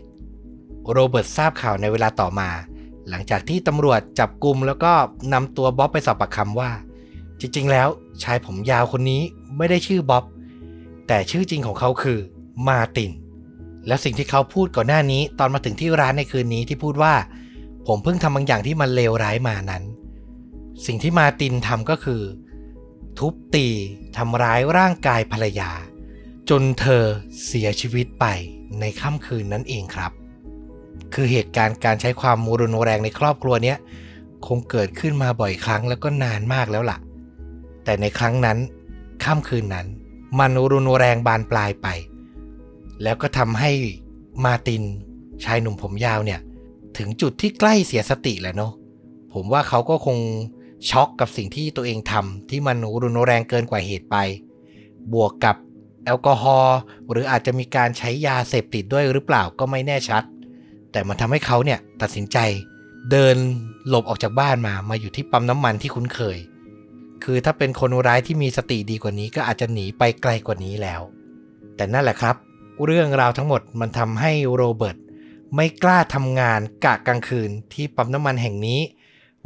[0.91, 2.50] โรเบิร์ตทราบข่าวในเวลาต่อมา
[3.10, 4.93] หลังจากที่ตำรวจจับกลุ่มแล้วก็
[5.33, 6.71] นำตัวบ๊อบไปสอบปากคำว่า
[7.39, 7.88] จริงๆ แล้ว
[8.24, 9.21] ชายผมยาวคนนี้
[9.57, 10.24] ไม่ได้ชื่อบ๊อบ
[11.07, 12.19] แต่ชื่อจริงของเขาคือ
[12.67, 13.12] มาติน
[13.88, 17.13] และสิ่งที่เขาพูดก่อนหน้านี้ตอนมาถึงที่ร้านในคืนนี้ที่พูดว่า
[17.88, 19.83] ผมเพิ่งทำบางอย่างที่มันเลวร้ายมานั้น
[20.85, 22.21] สิ่งที่มาตินทำก็คือ
[23.19, 23.67] ทุบตี
[24.17, 25.71] ทำร้ายร่างกายภรรยา
[26.50, 27.03] จนเธอ
[27.45, 28.25] เสียชีวิตไป
[28.79, 30.11] ในค่ำคืนนั้นเองครับ
[31.13, 33.77] คือเหตุการณ์การใช้ความรุนแรงในครอบครัวเนี้ย
[34.47, 36.97] คงเกิดขึ้นมาบ่อยครั้งแล้วก็นานมากแล้วล่ะ
[37.83, 38.57] แต่ในครั้งนั้น
[39.23, 39.88] ค่ำคืนนั้น
[40.39, 41.88] มันรุนแรงบานปลายไป
[43.03, 43.71] แล้วก็ทำให้
[44.45, 44.83] มาติน
[45.43, 46.39] ชายหนุ่มผมยาวเนี่ย
[46.98, 48.74] ถึงจุดที่ใกล้เสียสติแหละเนาะ
[49.33, 50.17] ผมว่าเขาก็คง
[50.89, 54.15] ช็อกกับสิ่งที่ตัวเองทำที่มันรุนแรงเกินกว่าเหตุไป
[55.13, 55.55] บวกกับ
[56.05, 56.77] แอลกอฮอล์
[57.10, 60.24] หรืออาจจะมีการใช้ยาเสพติดด้วยหรือเปล่าก็ไม่แน่ชัด
[60.91, 62.38] แต่มันทำให้เขาเนี่ยตัดสินใจ
[63.12, 63.36] เดิน
[63.89, 66.38] หลบออกจากบ้านมามาอยู่ที่ปั๊มน้ำมันที่คุ้นเคย
[67.24, 71.01] คือถ้าเป็นคนร้ายที่มีสติดีกว่านี้ก็อาจจะหนีไปไกลกว่านี้แล้ว
[71.75, 72.36] แต่นั่นแหละครับ
[72.86, 74.98] เรื่องราวทั้งหมดมันทำให้โรเบิร์ต
[75.55, 78.79] ไม่กล้าทำงานกะกลางคืนที่ปั๊มน้ำมันแห่งนี้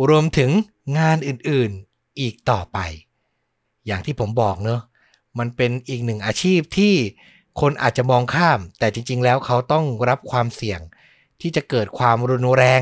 [0.09, 0.51] รวมถึง
[0.97, 2.77] งานอื่นๆอีกต่อไป
[3.85, 4.81] อย่างที่ผมบอกเนอะ
[5.39, 6.93] มันเป็นอีกหนึ่งอาชีพที่
[7.61, 10.79] คนอาจจะมองข้าม แต่จริง ๆ แล้วเขาต้องรับความเสี่ยง
[11.41, 12.81] ที่จะเกิดความรุนแรง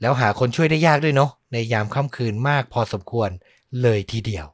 [0.00, 3.30] แล้วหาคนช่วยได้ยากด้วยเนาะในยามค่ำคืนมากพอสมควร
[3.82, 4.46] เลยทีเดียว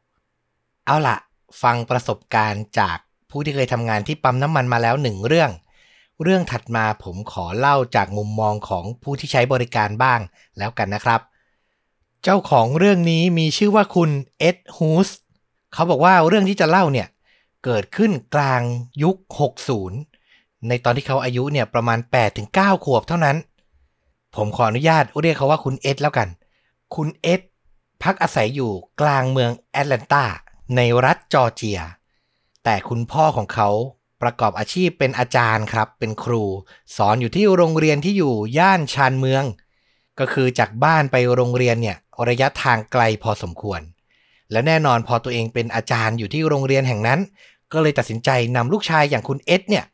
[0.86, 1.16] เอาล่ะ
[1.62, 2.98] ฟังประสบการณ์จาก
[3.30, 5.50] ผู้ที่เคยทำงานที่ปั๊มน้ำมันมาแล้วหนึ่งเรื่อง
[6.22, 10.20] เรื่องถัดมาผมขอเล่าจากมุมมองของผู้ที่ใช้บริการบ้าง
[10.58, 11.20] แล้วกันนะครับ
[12.24, 15.08] เจ้าของเรื่องนี้มีชื่อว่าคุณเอ็ดฮูส
[15.72, 17.08] เขาบอกว่าเรื่องที่จะเล่าเนี่ย
[17.64, 18.62] เกิดขึ้นกลาง
[19.02, 19.16] ยุค
[19.90, 21.98] 60 ในตอนที่เขาอายุเนี่ยประมาณ
[22.42, 23.36] 8-9 ขวบเท่านั้น
[24.36, 26.28] ผมขออนุญาตเรียกเขาว่าคุณเอ็ดแล้วกัน
[26.94, 27.40] คุณเอ็ด
[28.02, 30.24] พักอาศัยอยู่กลางเมืองแอตแลนตา
[30.76, 31.80] ในรัฐจอร์เจีย
[32.64, 33.68] แต่คุณพ่อของเขา
[34.22, 36.44] ประกอบอาชีพเป็นอาจารย์ครับ เป็นครู
[36.96, 39.44] สอนอยู่ที่โรงเรียนที่อยู่ย่านชานเมือง
[40.18, 41.96] ก็คือจากบ้านไปโรงเรียนเนี่ย
[42.28, 43.80] ระยะทางไกลพอสมควร
[44.52, 47.20] และแน่นอนพอตัวเองเป็นอาจารย์อยู่ที่โรงเรียนแห่งนั้น
[47.72, 49.84] ก็เลยตัดสินใจนำลูกชายอย่างคุณเอ็ดเนี่ย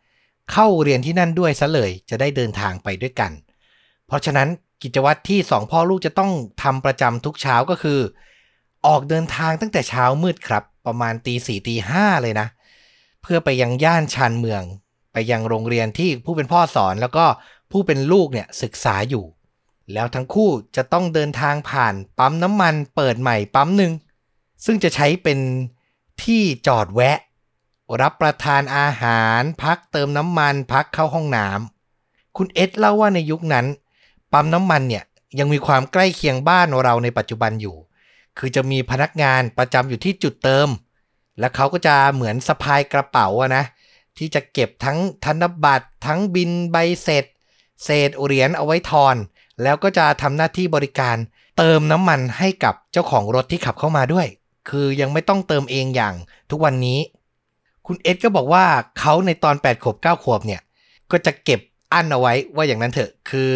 [0.53, 3.33] เข้าเรียนที่นั่นด้วยซะเลยจะได้เดินทางไปด้วยกัน
[4.07, 4.49] เพราะฉะนั้น
[4.83, 8.01] กิจวัตรที่สองพ่อลูกจะต้องทำประจำทุกเช้าก็คือ
[8.87, 12.47] ออกเดินทางตั้งแต่เช้ามืดครับ ประมาณตีสี่ตีห้าเลยนะ
[13.29, 14.63] เพื่อไปยังย่านชานเมือง
[15.13, 17.27] ไปยังโรงเรียนที่ผู้เป็นพ่อสอนแล้วก็
[17.71, 19.25] ผู้เป็นลูกเนี่ยศึกษาอยู่
[19.93, 23.93] แล้วทั้งคู่จะต้องเดินทางผ่านปั๊มน้ำมันเปิดใหม่ปั๊มหนึ่ง
[24.65, 25.39] ซึ่งจะใช้เป็น
[26.23, 27.19] ที่จอดแวะ
[28.01, 33.67] รับประทานอาหาร พักเติมน้ำมันพักเข้าห้องน้ำคุณเอ็ดเล่าว่าในยุคนั้น
[34.33, 35.05] ปั๊มน้ำมันเนี่ย
[35.39, 37.77] ยังมีความใกล้เคียงบ้านเราในปัจจุบันอยู่
[38.39, 40.69] คือจะมีพนักงานประจำอยู่ที่จุดเติม
[41.39, 43.65] และเขาก็จะเหมือนสะพายกระเป๋าอะนะ
[44.19, 47.25] ที่จะเก็บทั้งธนบัตรทั้งบินใบเสร็จ
[47.85, 49.17] เศษเหรียญเอาไว้ทอน
[49.63, 51.17] แล้วก็จะทำหน้าที่บริการ
[51.59, 54.27] เติมน้ำมันให้กับเจ้าของรถที่ขับเข้ามาด้วย
[54.69, 56.15] คือยังไม่ต้องเติมเองอย่าง
[56.51, 56.99] ทุกวันนี้
[57.87, 58.65] คุณเอ็ดก็บอกว่า
[58.99, 60.61] เขาในตอน 8 ขวบ 9 ขวบเนี่ย
[61.11, 61.61] ก็จะเก็บ
[61.93, 63.51] อั้นเอาไว้ว่าอย่างนั้นเถอะ คือ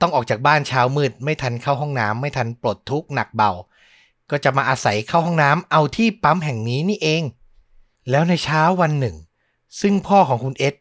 [0.00, 3.50] ต้องออกจากบ้านเช้ามืด ไม่ทันเข้าห้องน้ำไม่ทันปลดทุกข์หนักเบา
[4.30, 7.22] ก็จะมาอาศัยเข้าห้องน้ำเอาที่ปั๊มแห่งนี้นี่เอง
[8.10, 9.16] แล้วในเช้าวันหนึ่ง
[9.80, 10.74] ซึ่งพ่อของคุณเอ็ด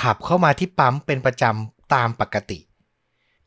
[0.00, 2.58] ขับเข้ามาที่ปั๊มเป็นประจำตามปกติ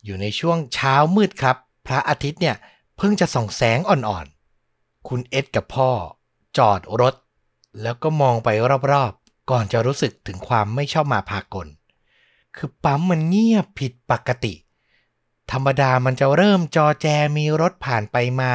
[0.04, 2.56] อยู่ในช่วงเช้ามืดครับ พระอาทิตย์เนี่ย
[2.98, 5.92] เพิ่งจะส่องแสงอ่อนๆ คุณเอ็ดกับพ่อ
[6.58, 7.16] จอดรถ
[7.82, 8.50] แล้วก็มองไป
[8.92, 11.68] รอบๆ ก่อนจะรู้สึกถึงความไม่ชอบมาพากล
[12.56, 14.54] คือปั๊มมันเงียบผิดปกติ
[15.52, 18.52] ธรรมดามันจะเริ่มจอแจมีรถผ่านไปมา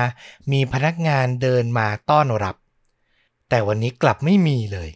[0.53, 2.57] มีพนักงานเดินมาต้อนรับ
[3.49, 4.91] แต่วันนี้กลับไม่มีเลย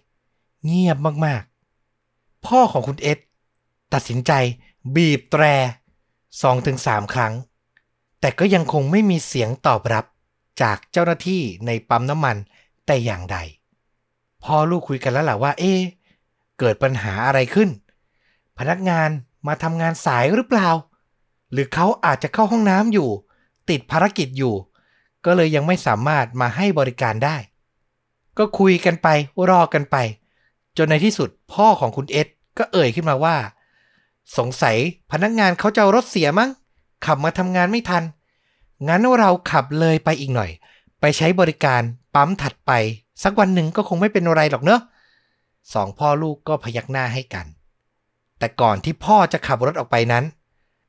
[0.65, 3.19] เงียบมากๆ พ่อของคุณเอ็ด
[3.93, 4.33] ตัดสินใจ
[4.95, 5.45] บีบแตร
[6.43, 7.33] สองถึงสามครั้ง
[8.21, 10.05] แต่ก็ยังคงไม่มีเสียงตอบรับ
[10.63, 12.37] จากเจ้าหน้าที่ในปั๊มน้ำมัน
[12.87, 13.39] แต่อย่างใด
[14.43, 15.73] พ่อลูกคุยกันแล้วแหละว่า เอ๊
[16.59, 17.69] เกิดปัญหาอะไรขึ้น
[18.59, 19.11] พนักงาน
[19.47, 20.69] มาทำงานสายหรือเปล่า
[21.53, 23.09] หรือเขาอาจจะเข้าห้องน้ำอยู่
[23.71, 24.55] ติดภารกิจอยู่
[25.25, 27.37] ก็เลยยังไม่สามารถมาให้บริการได้
[28.39, 29.09] ก็คุยกันไป
[29.51, 29.97] รอกันไป
[30.77, 33.37] จนในที่สุดพ่อของคุณเอ็ดก็เอ่ยขึ้นมาว่า
[34.39, 34.77] สงสัย
[35.13, 36.51] พนักงานเขาจะารถเสียมั้ง
[37.07, 38.05] ขับมาทำงานไม่ทัน
[38.89, 40.51] งั้นเราขับเลยไปอีกหน่อย
[41.01, 41.83] ไปใช้บริการ
[42.15, 42.73] ปั๊มถัดไป
[43.23, 44.81] สักวันหนึ่งก็คงไม่เป็นอะไรหรอกเนอะ
[45.75, 47.47] สองพ่อลูกก็พยักหน้าให้กัน
[48.39, 50.25] แต่ก่อนที่พ่อจะขับรถออกไปนั้น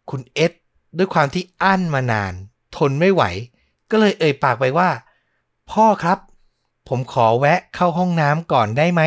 [0.10, 0.52] คุณเอ็ด
[0.98, 2.34] ด้วยความที่อั้นมานาน
[2.76, 3.24] ทนไม่ไหว
[3.89, 4.89] ก็เลยเอ่ยปากไปว่า
[5.72, 6.20] พ่อครับ
[6.88, 9.02] ผมขอแวะเข้าห้องน้ำก่อนได้ไหม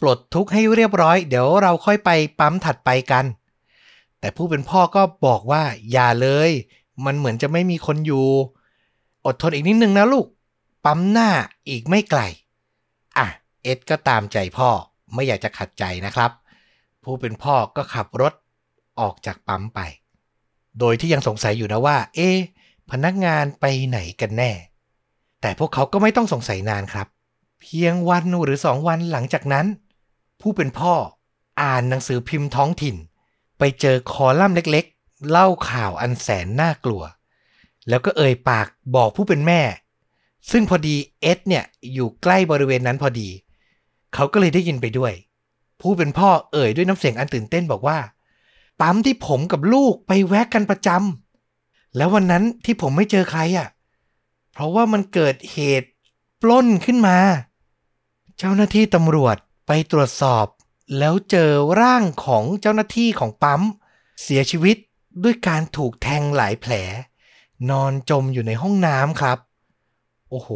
[0.00, 3.24] ปลดทุกข์ให้เรียบร้อย เดี๋ยวเราค่อยไปปั๊มถัดไปกัน
[4.20, 6.50] แต่ผู้เป็นพ่อก็บอกว่า อย่าเลย
[7.04, 8.26] มันเหมือนจะไม่มีคนอยู่
[9.26, 10.26] อดทนอีกนิดนึงนะลูก
[10.84, 11.30] ปั๊มหน้า
[11.68, 12.20] อีกไม่ไกล
[13.18, 13.26] อะ
[13.62, 14.70] เอ็ดก็ตามใจพ่อ
[15.14, 16.30] ไม่อยากจะขัดใจนะครับ
[17.02, 18.32] ผู้เป็นพ่อก็ขับรถ
[19.00, 19.80] ออกจากปั๊มไป
[20.80, 22.30] โดยที่ยังสงสัยอยู่นะว่า เอ๊
[22.90, 24.52] พนักงานไปไหนกันแน่
[25.40, 27.06] แต่พวกเขาก็ไม่ต้องสงสัยนานครับ
[27.60, 29.66] เพียงวันหรือสองวันหลังจากนั้น
[30.40, 30.94] ผู้เป็นพ่อ
[31.62, 32.96] อ่านหนังสือพิมพ์ท้องถิ่น
[33.58, 37.02] ไปเจอคอลัมน์เล็กๆ เล่าข่าวอันแสนน่ากลัว
[37.88, 39.60] แล้วก็เอ่ยปากบอกผู้เป็นแม่
[40.50, 43.28] ซึ่งพอดีเอ็ดเนี่ยอยู่ใกล้บริเวณนั้นพอดี
[44.14, 45.12] เขาก็เลยได้ยินไปด้วย
[45.80, 47.98] ผู้เป็นพ่อเอ่ยด้วยน้ำเสียงอันตื่นเต้นบอกว่า
[48.80, 53.68] ปั๊มที่ผมกับลูกไปแวะกันประจำแล้ววันนั้นที่ผมไม่เจอใครอะ่ะ
[54.52, 55.88] เพราะว่ามันเกิดเหตุ
[56.42, 57.18] ปล้นขึ้นมา
[58.38, 60.46] เจ้าหน้าที่ตำรวจไปตรวจสอบ
[60.98, 63.62] แล้วเจอร่างของเจ้าหน้าที่ของปั๊ม
[64.22, 64.76] เสียชีวิต
[65.24, 66.72] ด้วยการถูกแทงหลายแผล
[67.70, 69.38] นอนจมอยู่ในห้องน้ำครับ
[70.30, 70.48] โอ้โห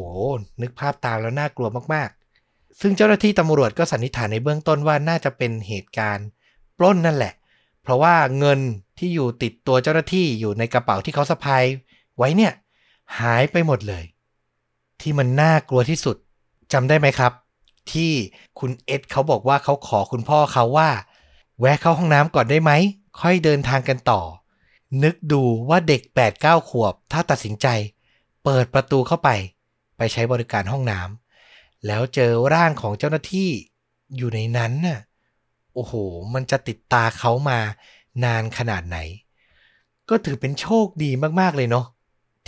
[0.62, 6.26] นึกภาพตามแล้วน่ากลัวมากๆ ซึ่งเจ้าหน้าที่ตำรวจก็สันนิษฐานในเบื้องต้นว่าน่าจะเป็นเหตุการณ์
[6.78, 7.32] ปล้นนั่นแหละ
[7.88, 8.60] เพราะว่าเงิน
[8.98, 11.64] ที่อยู่ติดตัวเจ้าหน้าที่อยู่ในกระเป๋าที่เขาสะพาย
[12.16, 12.52] ไว้เนี่ย
[13.20, 14.04] หายไปหมดเลย
[15.00, 16.16] ที่มันน่ากลัวที่สุด
[16.72, 17.32] จำได้ไหมครับ
[17.92, 18.12] ที่
[18.58, 20.90] คุณเอ็ดเขาบอกว่าเขาขอคุณพ่อเขาว่า
[21.60, 22.72] แวะเข้าห้องน้ำก่อนได้ไหม
[23.20, 24.20] ค่อยเดินทางกันต่อ
[25.02, 26.02] นึกดูว่าเด็ก
[26.36, 27.66] 8-9ขวบ ถ้าตัดสินใจ
[28.44, 29.30] เปิดประตูเข้าไป
[29.96, 33.50] ไปใช้บริการห้องน้ำแล้วเจอร่างของเจ้าหน้าที่
[34.16, 35.00] อยู่ในนั้นน่ะ
[35.78, 35.94] อ้โห
[36.34, 37.58] มันจะติดตาเขามา
[38.24, 38.98] นานขนาดไหน
[40.08, 41.10] ก็ถือเป็นโชคดี
[41.40, 41.86] มากๆเลยเนาะ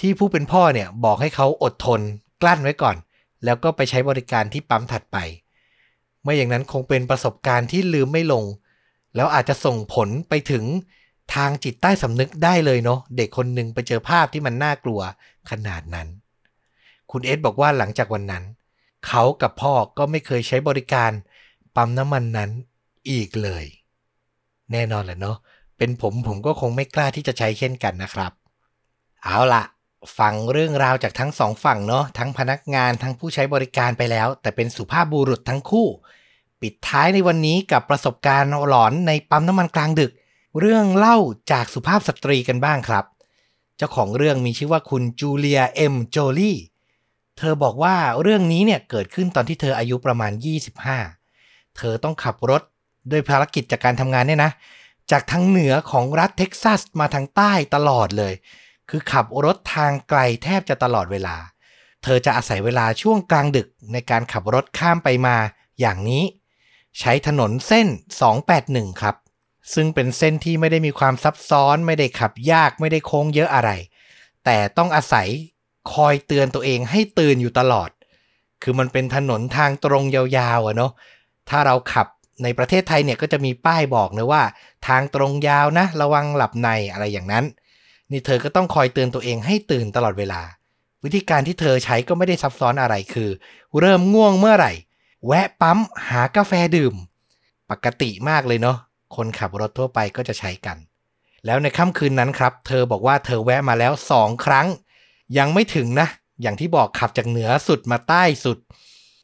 [0.00, 2.00] ที่ผู้เป็นพ่อเนี่ยบอกให้เขาอดทน
[2.42, 2.96] กลั้นไว้ก่อน
[3.44, 5.16] แล้วก็ไปใช้บริการที่ปั๊มถัดไป
[6.22, 8.44] ไม่อย่างนั้นคงเป็นประสบการณ์ที่ลืมไม่ลง
[9.16, 10.64] แล้วอาจจะส่งผลไปถึง
[11.34, 15.00] ทางจิตใต้สำนึกได้เลยเนาะเด็กคนหนึ่งไปเจอภาพที่มันน่ากลัว
[15.50, 16.08] ขนาดนั้น
[17.10, 18.44] คุณเอสบอกว่าหลังจากวันนั้น
[19.06, 21.10] เขากับพ่อก็ไม่เคยใช้บริการ
[21.76, 22.50] ปั๊มน้ำมันนั้น
[23.08, 23.64] อีกเลย
[24.72, 25.36] แน่นอนแหละเนาะ
[25.78, 28.32] เป็นผมผมก็คงไม่กล้าที่จะใช้เช่นกันนะครับ
[29.24, 29.64] เอาละ
[30.18, 35.88] ฟังเรื่องราวจากทั้งสองฝั่งเนาะทั้งพนักงานทั้งผู้ใช้บริการไปแล้ว แต่เป็นสุภาพบุรุษทั้งคู่
[36.60, 40.12] ปิดท้ายในวันนี้กับประสบการณ์หลอนในปั๊มน้ำมันกลางดึก
[40.60, 41.16] เรื่องเล่า
[41.52, 43.04] จากสุภาพสตรีกันบ้างครับ
[43.76, 46.58] เจ้าของเรื่องมีชื่อว่าคุณจูเลียเอ็มโจลี่
[47.38, 50.32] เธอบอกว่าเรื่องนี้เนี่ยเกิดขึ้นตอนที่เธออายุประมาณ
[51.04, 52.62] 25 เธอต้องขับรถ
[53.10, 54.52] ด้วยภารกิจจากการทำงานเนี่ยนะ
[55.10, 58.34] จากทางเหนือของรัฐเท็กซัสมาทางใต้ตลอดเลย
[58.90, 61.36] คือขับรถทางไกลแทบจะตลอดเวลา
[62.02, 65.36] เธอจะอาศัยเวลาช่วงกลางดึกในการขับรถข้ามไปมา
[65.80, 66.24] อย่างนี้
[66.98, 67.88] ใช้ถนนเส้น
[68.44, 69.16] 281 ครับ
[69.74, 73.70] ซึ่งเป็นเส้นที่ไม่ได้มีความซับซ้อนไม่ได้ขับยากไม่ได้โค้งเยอะอะไร
[74.44, 75.28] แต่ต้องอาศัย
[75.92, 77.90] คอยเตือนตัวเองให้ตื่นอยู่ตลอด
[78.62, 80.92] คือมันเป็นถนนทางตรงยาวๆอะเนาะ
[81.48, 82.06] ถ้าเราขับ
[82.42, 84.42] ในประเทศไทยเนี่ยก็จะมีป้ายบอกนะว่า
[84.86, 87.44] ทางตรงยาวนะ ระวังหลับในอะไรอย่างนั้น
[88.10, 90.42] นี่เธอก็ต้องคอยเตือนตัวเองให้ตื่นตลอดเวลา
[91.04, 93.30] วิธีการที่เธอใช้ก็ไม่ได้ซับซ้อนอะไรคือ
[93.80, 94.72] เริ่มง่วงเมื่อไหร่
[95.26, 96.94] แวะปั๊มหากาแฟดื่ม
[97.70, 98.78] ปกติมากเลยเนาะ
[99.16, 100.76] คนขับรถทั่วไปก็จะใช้กัน
[101.46, 104.66] แล้วในค่ำคืนนั้นครับ เธอบอกว่าเธอแวะมาแล้วสองครั้ง
[105.38, 106.08] ยังไม่ถึงนะ
[106.42, 108.58] อย่างที่บอกขับจากเหนือสุดมาใต้สุด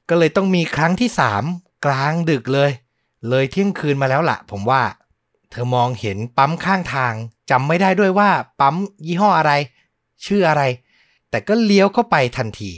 [0.09, 1.44] ก็เลยต้องมีครั้งที่สาม
[1.87, 2.70] กลางดึกเลย
[3.28, 4.82] เลยเที่ยงคืนมาแล้วละ่ะผมว่า
[5.50, 7.14] เธอมองเห็นปั๊มข้างทาง
[7.50, 8.74] จำไม่ได้ด้วยว่าปั๊ม
[9.06, 9.52] ยี่ห้ออะไร
[10.26, 10.62] ชื่ออะไร
[11.30, 12.72] แต่ก็เลี้ยวเข้าไปทันที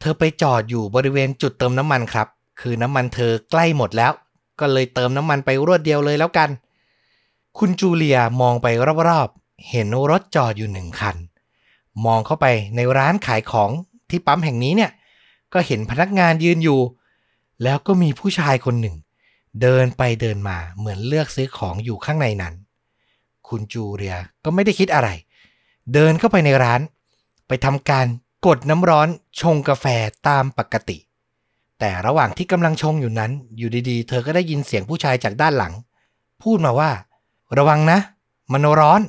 [0.00, 2.28] เธอไปจอดอยู่บริเวณจุดเติมน้ำมันครับ
[2.60, 4.12] คือน้ำมันเธอใกล้หมดแล้ว
[4.60, 6.50] ก็เลยเติมน้ำมันไปรวดเดียวเลยแล้วกัน
[7.58, 8.66] คุณจูเลียมองไป
[9.08, 11.16] รอบๆเห็นรถจอดอยู่หนึ่งคัน
[12.06, 13.70] มองเข้าไปในร้านขายของ
[14.10, 14.90] ที่ปั๊มแห่งนี้เนี่ย
[15.52, 16.80] ก็เห็นพนักงานยืนอยู่
[17.62, 18.96] แล้วก็มีผู้ชายคนหนึ่ง
[19.62, 22.54] เดินไปเดินมาเหมือนเลือกซื้อของอยู่ข้างในนั้น
[23.48, 25.08] คุณจูเลียก็ไม่ได้คิดอะไร
[25.94, 26.80] เดินเข้าไปในร้าน
[27.48, 28.06] ไปทำการ
[28.46, 29.08] กดน้ำร้อน
[29.40, 29.86] ชงกาแฟ
[30.28, 30.98] ตามปกติ
[31.78, 35.72] แต่ระหว่างที่กำลังชงอยู่นั้น อยู่ดีๆ เธอก็ได้ยินเสียงผู้ชายจากด้านหลัง
[36.42, 36.90] พูดมาว่า
[37.58, 37.98] ระวังนะ
[38.52, 39.00] มันร้อน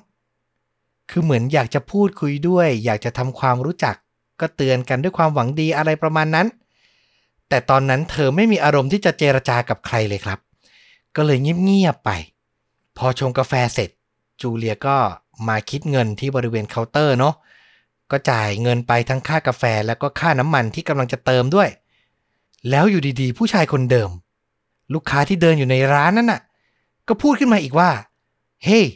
[1.09, 3.95] คือเหมือนอยากจะพูดคุยด้วย อยากจะทำความรู้จัก
[4.39, 6.47] ก็เตือนกันด้วยความหวังดีอะไรประมาณนั้น
[7.49, 10.39] แต่ตอนนั้นเธอไม่มีอารมณ์ที่จะเจรจากับใครเลยครับ
[11.15, 12.11] ก็เลยเงียบๆไป
[12.97, 13.89] พอชงกาแฟเสร็จ
[14.41, 14.97] จูเลียก็
[15.47, 17.35] มาคิดเงินที่บริเวณเคาน์เตอร์เนาะ
[18.11, 21.69] ก็จ่ายเงินไปทั้งค่ากาแฟแล้วก็ค่าน้ำมันที่กำลังจะเติมด้วย
[22.69, 24.09] แล้วอยู่ดีๆ ผู้ชายคนเดิม
[24.93, 26.41] ลูกค้าที่เดินอยู่ในร้านนั้นน่ะ
[27.07, 27.89] ก็พูดขึ้นมาอีกว่า
[28.63, 28.87] เฮ้ hey,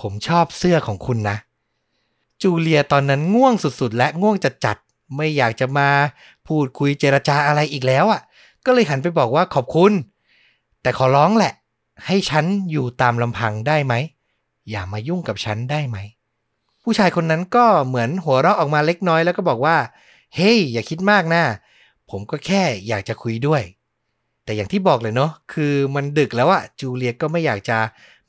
[0.00, 1.36] ผมชอบเสื้อของคุณนะ
[2.42, 4.76] จูเลียตอนนั้นง่วงสุดๆ และง่วงจัดจัด
[5.16, 5.88] ไม่อยากจะมา
[6.50, 8.20] พูดคุยเจรจาอะไรอีกแล้วอะ
[8.66, 9.92] ก็เลยหันไปบอกว่าขอบคุณ
[10.82, 11.52] แต่ขอร้องแหละ
[12.06, 13.94] ให้ฉันอยู่ตามลำพังได้ไหม
[14.70, 15.98] อย่ามายุ่งกับฉันได้ไหม
[16.82, 19.76] ผู้ชายคนนั้นก็เหมือนหัวเราะออกมาเล็กน้อยแล้วก็บอกว่า
[20.34, 21.42] เฮ้ hey, อย่าคิดมากนะ
[22.10, 23.62] ผมก็แค่อยากจะคุยด้วย
[24.44, 27.78] แต่อย่างที่บอกเลยเนาะคือมันดึกแล้วอะจูเลียก็ไม่อยากจะ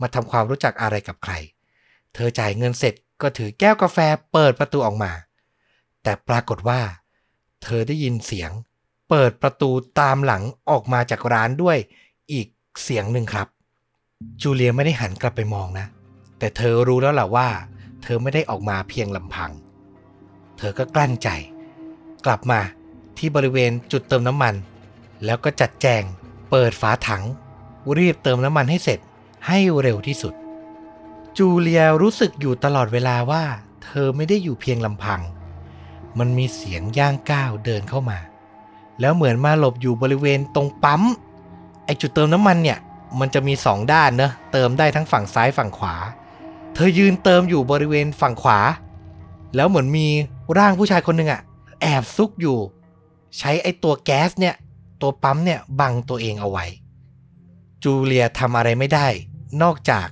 [0.01, 1.33] มาทำความรู้จักอะไรกับใคร
[2.13, 3.97] เธอจ่ายเงินเสร็จก็ถือแก้วกาแฟ
[4.31, 5.11] เปิดประตูออกมา
[6.03, 6.79] แต่ปรากฏว่า
[7.63, 8.51] เธอได้ยินเสียง
[9.09, 11.77] เปิดประตูตามหลังออกมาจากร้านด้วย
[12.31, 12.47] อีก
[12.83, 13.47] เสียงหนึ่งครับ
[14.41, 15.87] จูเลียไม่ได้หันกลับไปมองนะ
[16.39, 17.49] แต่เธอรู้แล้วแหละว่า
[18.03, 19.51] เธอไม่ได้ออกมาเพียงลำพัง
[20.57, 21.29] เธอก็กลั้นใจ
[22.25, 22.59] กลับมา
[23.17, 24.53] ที่บริเวณจุดเติมน้ำมัน
[25.25, 26.03] แล้วก็จัดแจง
[26.51, 27.23] เปิดฝาถัง
[27.97, 28.99] รีบเติมน้ำมันให้เสร็จ
[29.47, 30.33] ให้เร็วที่สุด
[31.37, 33.43] จูเลียรู้สึกอยู่ตลอดเวลาว่า
[33.83, 35.21] เธอไม่ได้อยู่เพียงลำพัง
[36.19, 38.19] มันมีเสียงย่างก้าวเดินเข้ามา
[38.99, 41.01] แล้วเหมือนมาหลบอยู่บริเวณตรงปั๊ม
[41.85, 42.79] ไอจุดเติมน้ำมันเนี่ย
[43.19, 45.95] มันจะมีสองด้านเนอะเติมได้ทั้งฝั่งซ้ายฝั่งขวา
[46.73, 48.59] เธอยืนเติมอยู่บริเวณฝั่งขวา
[49.55, 50.07] แล้วเหมือนมี
[50.57, 51.41] ร่างผู้ชายคนหนึ่งอะ
[51.81, 52.57] แอบซุกอยู่
[53.37, 54.55] ใช้ไอตัวแก๊สเนี่ย
[55.01, 56.65] ตัวปั๊มเนี่ยบังตัวเองเอาไว้
[57.83, 59.07] จูเลียทำอะไรไม่ได้
[59.61, 60.07] นอกจาก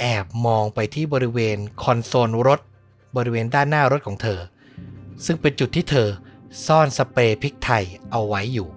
[0.00, 2.60] แอบมองไปที่บริเวณคอนโซลรถ
[3.16, 4.40] บริเวณด้านหน้ารถของเธอ
[5.24, 6.08] ซึ่งเป็นจุดที่เธอ
[6.66, 8.68] ซ่อนสเปรย์พริกไทยเอาไว้อยู่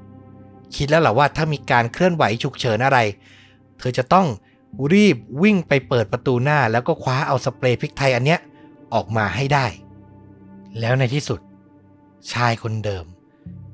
[0.76, 3.00] คิดแล้วหละว่าถ้ามีการเคลื่อนไหวฉุกเฉินอะไร
[3.80, 4.28] เธอจะต้อง
[4.94, 8.40] รีบวิ่งไปเปิดประตูหน้าแล้วก็คว้าเอาสเปรย์พริกไทยอันเนี้ย
[8.94, 9.66] ออกมาให้ได้
[10.80, 11.40] แล้วในที่สุด
[12.32, 13.06] ชายคนเดิม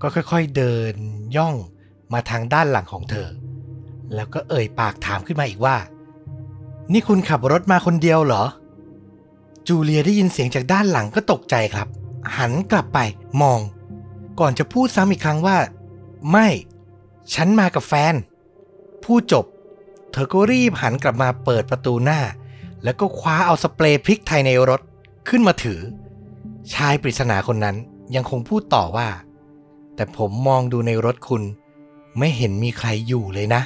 [0.02, 0.94] ก็ค่อยๆเดิน
[1.38, 1.56] ย่อง
[2.14, 3.28] มาทางด้านหลังของเธอ
[4.16, 5.78] แล้วก็เอ่ยปากถามขึ้นมาอีกว่า
[6.94, 8.44] นี่คุณขับรถมาคนเดียวเหรอ
[9.68, 11.88] จูเลียได้ยินเสียงจากด้านหลังก็ตกใจครับ
[12.38, 13.00] หันกลับไป
[13.42, 13.60] มอง
[14.40, 15.58] ก่อนจะพูดซ้ำอีกครั้งว่า
[16.32, 16.48] ไม่
[17.34, 18.14] ฉันมากับแฟน
[19.04, 19.46] พูดจบ
[20.12, 22.22] เธอก็รีบหันกลับมาเปิดประตูหน้า
[22.84, 24.82] แล้วก็คว้าเอาสเปรย์พริกไทยในรถ
[25.28, 25.80] ขึ้นมาถือ
[26.74, 27.76] ชายปริศนาคนนั้น
[28.16, 29.10] ยังคงพูดต่อว่า
[29.96, 31.44] แต่ผมมองดูในรถคุณ
[32.18, 33.62] ไม่เห็นมีใครอยู่เลยนะ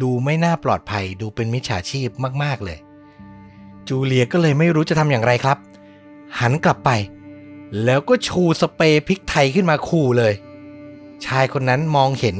[0.00, 2.08] ดูไม่น่าปลอดภัยดูเป็นมิจฉาชีพ
[2.42, 2.78] มาก ๆ เลย
[3.88, 5.58] จูเลียก็เลยไม่รู้จะทำอย่างไรครับ
[6.40, 6.90] หันกลับไป
[7.84, 10.34] แล้วก็ชูสเปรย์พริกไทยขึ้นมาขู่เลย
[11.24, 12.36] ชายคนนั้นมองเห็น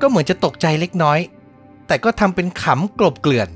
[0.00, 1.18] ก็เหมือนจะตกใจเล็กน้อย
[1.86, 3.48] แต่ก็ทำเป็นขำกลบเกลื่อน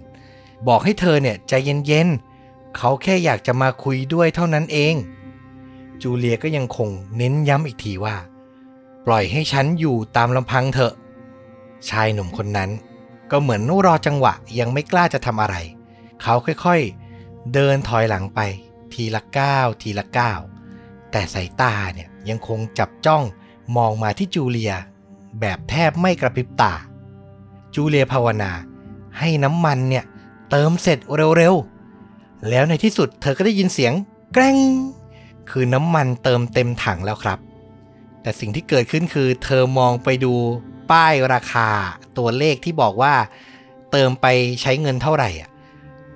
[0.69, 1.53] บอกให้เธอเนี่ยใจ
[1.87, 4.95] เย็นๆเขาแค่อยากจะมาคุยด้วยเท่านั้นเอง
[6.03, 8.17] จูเลียก็ยังคงเน้นย้ำอีกทีว่า
[9.07, 10.95] ปล่อยให้ฉันอยู่ตามลำพังเถอะ
[11.88, 12.71] ชายหนุ่มคนนั้น
[13.31, 15.57] ก็เหมือนรอจังหวะยังไม่กล้าจะทำอะไร
[16.23, 18.41] เขาค่อยๆ เดินถอยหลังไป
[18.93, 20.41] ทีละก้าวทีละก้าว
[21.11, 23.23] แต่สายตาเนี่ยยังคงจับจ้อง
[23.77, 24.73] มองมาที่จูเลีย
[25.40, 26.73] แบบแทบไม่กระพริบตา
[27.75, 28.53] จูเลียภาวนา
[29.18, 30.05] ให้น้ำมันเนี่ย
[30.51, 30.99] เติมเสร็จ
[31.37, 33.92] เร็วๆ แล้วในที่สุดเธอก็ได้ยินเสียง
[34.35, 34.59] แกร้ง
[35.51, 37.38] คือน้ำมันเติมเต็มถังแล้วครับ
[38.23, 40.35] แต่สิ่งที่เกิดขึ้นคือ เธอมองไปดู
[40.90, 41.68] ป้ายราคา
[42.18, 43.14] ตัวเลขที่บอกว่า
[43.92, 44.27] เติมไป
[44.62, 45.49] ใช้เงินเท่าไหร่อะ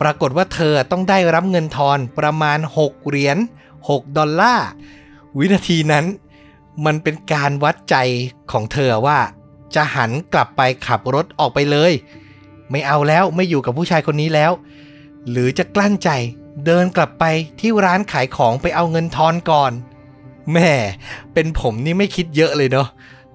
[0.01, 3.39] ปรากฏว่าเธอต้องได้รับเงินทอนประมาณ 6 เหรียญ
[3.89, 4.69] 6 ดอลลาร์
[5.39, 6.05] วินาทีนั้น
[6.85, 7.97] มันเป็นการวัดใจ
[8.53, 9.19] ของเธอว่า
[9.75, 11.93] จะหันกลับไปขับรถออกไปเลย
[12.71, 14.53] ไม่เอาแล้วไม่อยู่กับผู้ชายคนนี้แล้ว
[15.31, 16.11] หรือจะกลั้นใจ
[16.67, 17.25] เดินกลับไป
[17.61, 19.73] ที่ร้านขายของไปเอาเงินทอนก่อน
[20.53, 20.73] แม่
[21.35, 22.89] เป็นผมนี่ไม่คิดเยอะเลยเนาะ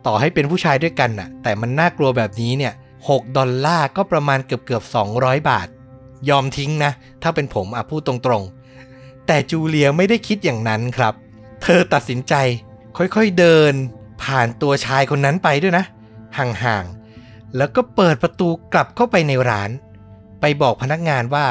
[0.06, 2.74] ต่อให้เป็นผู้ชายด้วยกันน่ะ แต่มันน่ากลัวแบบนี้เนี่ย
[3.06, 4.84] 6ดอลลาร์ก็ประมาณเกือบเกือบ
[5.16, 5.68] 200 บาท
[6.30, 6.92] ยอมทิ้งนะ
[7.24, 8.44] ถ้าเป็นผมอะพูดตรง
[9.28, 11.14] แต่จูเลียไม่ได้คิดอย่างนั้นครับ
[11.64, 12.34] เธอตัดสินใจ
[12.98, 13.74] ค่อยๆเดิน
[14.24, 15.86] ผ่านตัวชายคนนั้นไปด้วยนะ
[16.38, 19.70] ห่างๆ แล้วก็เปิดประตูกลับเข้าไปในร้าน
[20.42, 21.48] ไปบอกพนักงานว่า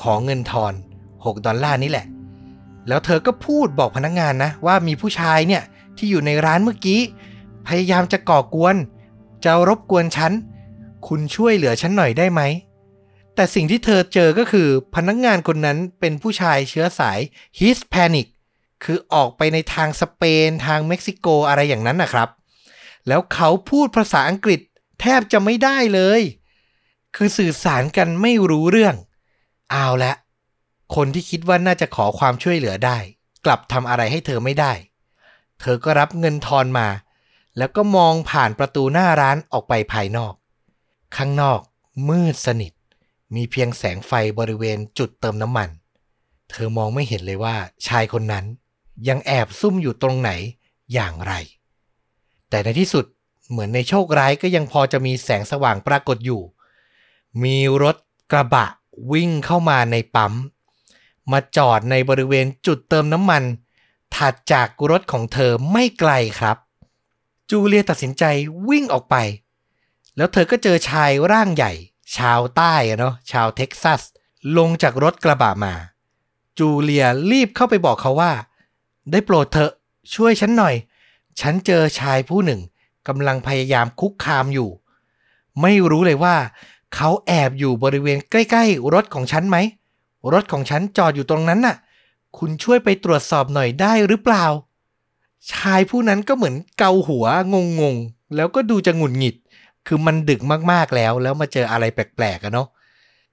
[0.00, 0.72] ขอเงินทอน
[1.12, 2.06] 6 ดอลลาร์นี่แหละ
[2.88, 5.62] แล้วเธอก็พูดบอกพนักงานนะ ว่ามีผู้ชายเนี่ย
[5.96, 7.00] ที่อยู่ในร้านเมื่อกี้
[7.66, 8.76] พยายามจะก่อกวน
[9.44, 10.32] จะรบกวนฉัน
[11.06, 12.40] คุณช่วยเหลือฉันหน่อยได้ไหม
[13.34, 17.18] แต่สิ่งที่เธอเจอก็คือพนักงานคนนั้นเป็นผู้ชายเชื้อสาย
[17.58, 18.28] Hispanic
[18.84, 22.28] คือออกไปในทางสเปนทางเม็กซิโกอะไรอย่างนั้นนะครับ
[23.08, 24.60] แล้วเขาพูดภาษาอังกฤษ
[25.00, 26.20] แทบจะไม่ได้เลย
[27.16, 28.94] คือสื่อสารกันไม่รู้เรื่อง
[29.70, 30.12] เอาละ
[30.94, 32.98] คนที่คิดว่าน่าจะขอความช่วยเหลือได้
[33.44, 34.72] กลับทำอะไรให้เธอไม่ได้
[35.60, 36.88] เธอก็รับเงินทอนมา
[37.58, 40.34] แล้วก็มองผ่านประตูหน้าร้านออกไปภายนอก
[41.16, 41.60] ข้างนอก
[42.08, 42.72] มืดสนิท
[43.34, 45.68] มีเพียงแสงไฟบริเวณจุดเติมน้ำมัน
[46.50, 47.56] เธอมองไม่เห็นเลยว่า
[47.86, 48.44] ชายคนนั้น
[49.08, 50.30] ยังแอบซุ่มอยู่ตรงไหน
[50.92, 51.32] อย่างไร
[52.50, 53.04] แต่ในที่สุด
[53.50, 56.42] เหมือนในโชคร้ายก็ยังพอจะมีแสงสว่างปรากฏอยู่
[57.42, 57.96] มีรถ
[58.32, 58.66] กระบะ
[59.12, 60.32] วิ่งเข้ามาในปั๊ม
[61.32, 63.42] มาจอดในบริเวณจุดเติมน้ำมัน
[64.16, 66.56] ถัดจากรถของเธอไม่ไกลครับ
[67.50, 68.24] จูเลียตัดสินใจ
[68.68, 69.16] วิ่งออกไป
[70.16, 71.72] แล้วเธอก็เจอชายร่างใหญ่
[72.16, 74.00] ชาวใต้อะเนาะชาวเท็กซัส
[74.56, 75.74] ลงจากรถกระบะมา
[76.58, 78.32] จูเลียรีบเข้าไปบอกเขาว่า
[79.10, 79.72] ได้โปรดเถอะ
[80.14, 80.74] ช่วยฉันหน่อย
[81.40, 82.60] ฉันเจอชายผู้หนึ่ง
[83.08, 84.70] กำลังพยายามคุกคามอยู่
[85.62, 86.36] ไม่รู้เลยว่า
[86.94, 89.56] เขาแอบอยู่บริเวณใกล้ๆ รถของฉันไหม
[90.32, 91.76] รถของฉันจอดอยู่ตรงนั้นน่ะ
[92.38, 94.44] คุณช่วยไปตรวจสอบหน่อยได้หรือเปล่า
[95.52, 97.26] ชายผู้นั้นก็เหมือนเกาหัว
[97.80, 99.34] งงๆ แล้วก็ดูจะหงุดหงิด
[99.86, 100.40] คือมันดึก
[100.72, 102.68] มากๆแล้ว แล้วมาเจออะไรแปลกๆอะเนาะ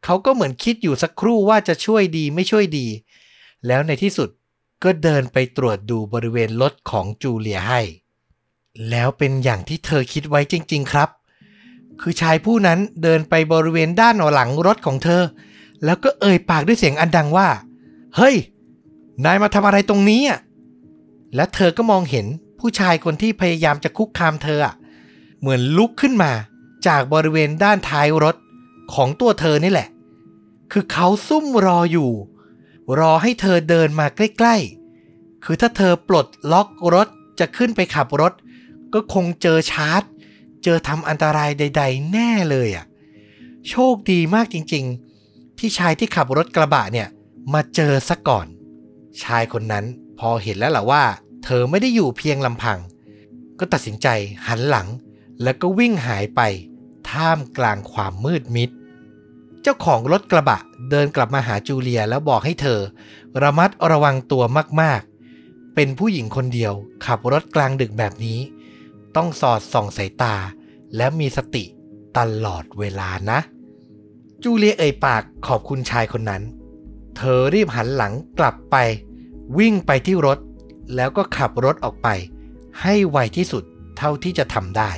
[0.05, 2.87] เขาก็เหมือนคิดอยู่สักครู่ว่าจะช่วยดีไม่ช่วยดี
[3.67, 4.29] แล้วในที่สุด
[4.83, 7.81] ก็เดินไปตรวจดูบริเวณรถของจูเลียให้
[8.89, 11.09] แล้วเป็นอย่างที่เธอคิดไว้จริง ๆครับ
[12.01, 15.21] คือชายผู้นั้นเดินไปบริเวณด้านหลังรถของเธอ
[15.85, 17.49] แล้วก็เอ่ยปากด้วยเสียงอันดังว่า
[18.15, 18.35] เฮ้ย
[19.25, 20.39] นายมาทำอะไรตรงนี้อะ
[21.35, 22.25] และเธอก็มองเห็น
[22.59, 24.75] ผู้ชายคนที่พยายามจะคุกคามเธออะ
[25.41, 26.31] เหมือนลุกขึ้นมา
[26.87, 28.35] จากบริเวณด้านท้ายรถ
[28.93, 29.89] ของตัวเธอนี่แหละ
[30.71, 32.11] คือเขาซุ่มรออยู่
[32.99, 37.07] รอให้เธอเดินมาใกล้ๆ คือถ้าเธอปลดล็อกรถ
[37.39, 38.33] จะขึ้นไปขับรถ
[38.93, 40.01] ก็คงเจอชาร์จ
[40.63, 42.85] เจอทำอันตรายใด ๆ แน่เลยอะ
[43.69, 47.07] โชคดีมากจริงๆ ที่ชายที่ขับรถกระบะเนี่ย
[47.53, 48.47] มาเจอซะก่อน
[49.23, 49.85] ชายคนนั้น
[50.19, 51.03] พอเห็นแล้วล่ะว่า
[51.43, 52.79] เธอไม่ได้อยู่เพียงลำพัง
[53.59, 54.07] ก็ตัดสินใจ
[54.47, 54.87] หันหลัง
[55.43, 56.41] แล้วก็วิ่งหายไป
[57.09, 58.69] ท่ามกลางความมืดมิด
[59.61, 62.79] เจ้าของรถกระบะเดินกลับมาหาจูเลียแล้วบอกให้เธอ
[63.43, 64.43] ระมัดระวังตัว
[64.81, 66.73] มากๆ เป็นผู้หญิงคนเดียว
[67.05, 68.39] ขับรถกลางดึกแบบนี้
[69.15, 70.35] ต้องสอดส่องสายตา
[70.95, 71.63] และมีสติ
[72.17, 73.39] ตลอดเวลานะ
[74.43, 76.43] จูเลียเอ่ยปากขอบคุณชายคนนั้น
[77.17, 78.75] เธอรีบหันหลังกลับไป
[79.57, 80.39] วิ่งไปที่รถ
[80.95, 82.07] แล้วก็ขับรถออกไป
[82.81, 83.63] ให้ไวที่สุด
[83.97, 84.91] เท่าที่จะทำได้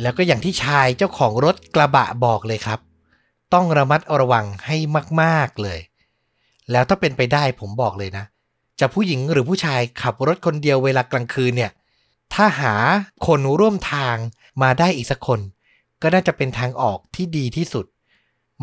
[0.00, 2.80] แล้วก็อย่างที่ชายเจ้าของรถกระบะบอกเลยครับ
[3.54, 4.76] ต้องระมัดระวังให้
[5.22, 5.80] มากๆเลย
[6.70, 8.24] แล้วถ้าเป็นไปได้ผมบอกเลยนะ
[8.80, 11.72] จะผู้หญิงหรือผู้ชายขับรถคนเดียวเวลากลางคืนเนี่ย
[12.34, 12.74] ถ้าหา
[13.26, 14.16] คนร่วมทาง
[14.62, 15.40] มาได้อีกสักคน
[16.02, 17.86] ก็น่าจะเป็นทางออกที่ดีที่สุด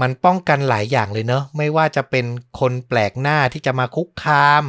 [0.02, 2.26] มันป้องกันหลายอย่างเลยเนอะไม่ว่าจะเป็น
[2.60, 4.64] คนแปลกหน้าที่จะมาคุกคาม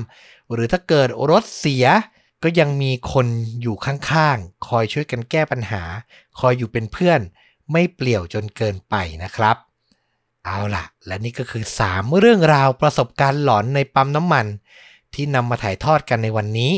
[0.52, 1.86] หรือถ้าเกิดรถเสีย
[2.44, 3.26] ก็ยังมีคน
[3.62, 5.82] อยู่ข้างๆ คอยช่วยกันแก้ปัญหา
[6.40, 7.20] คอยอยู่เป็นเพื่อน
[7.72, 9.56] ไม่เปลี่ยวจนเกินไปนะครับ
[10.44, 14.46] เอาล่ะ และนี่ก็คือ 3 เรื่องราวประสบการณ์หลอนในปั๊มน้ำมัน
[15.14, 16.72] ที่นำมาถ่ายทอดกันในวันนี้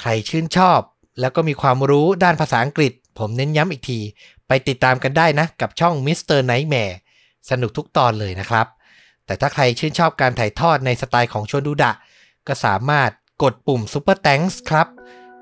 [0.00, 0.80] ใครชื่นชอบ
[1.20, 4.00] แล้วก็มีความรู้ด้านภาษาอังกฤษ ผมเน้นย้ำอีกที
[4.48, 6.40] ไปติดตามกันได้นะ กับช่อง Mr.
[6.50, 6.94] Nightmare
[7.50, 8.66] สนุกทุกตอนเลยนะครับ
[9.26, 11.92] แต่ถ้าใครชื่นชอบการถ่ายทอดในสไตล์ของชวนดูดะ
[12.46, 13.10] ก็สามารถ
[13.42, 14.86] กดปุ่ม Super Thanks ครับ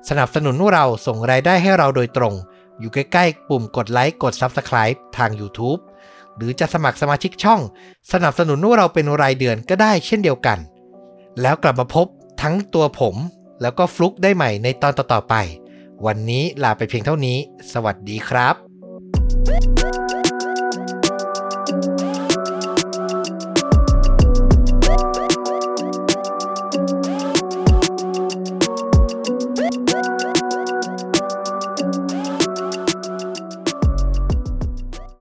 [0.09, 2.33] สนับสนุนเราส่งรายได้ให้เราโดยตรง
[2.79, 5.79] อยู่ใกล้ๆ ปุ่มกดไลค์กด Subscribe ทาง YouTube
[6.35, 7.61] หรือจะสมัครสมาชิกช่อง
[8.11, 10.59] สนับสนุนเราเป็นรายเดือนก็ได้เช่นเดียวกัน
[11.41, 12.07] แล้วกลับมาพบ
[12.41, 13.15] ทั้งตัวผม
[13.61, 15.35] แล้วก็ฟลุกได้ใหม่ในตอนต่อๆไป
[16.05, 17.37] วันนี้ลาไปเพียงเท่านี้
[17.73, 18.55] สวัสดีครับ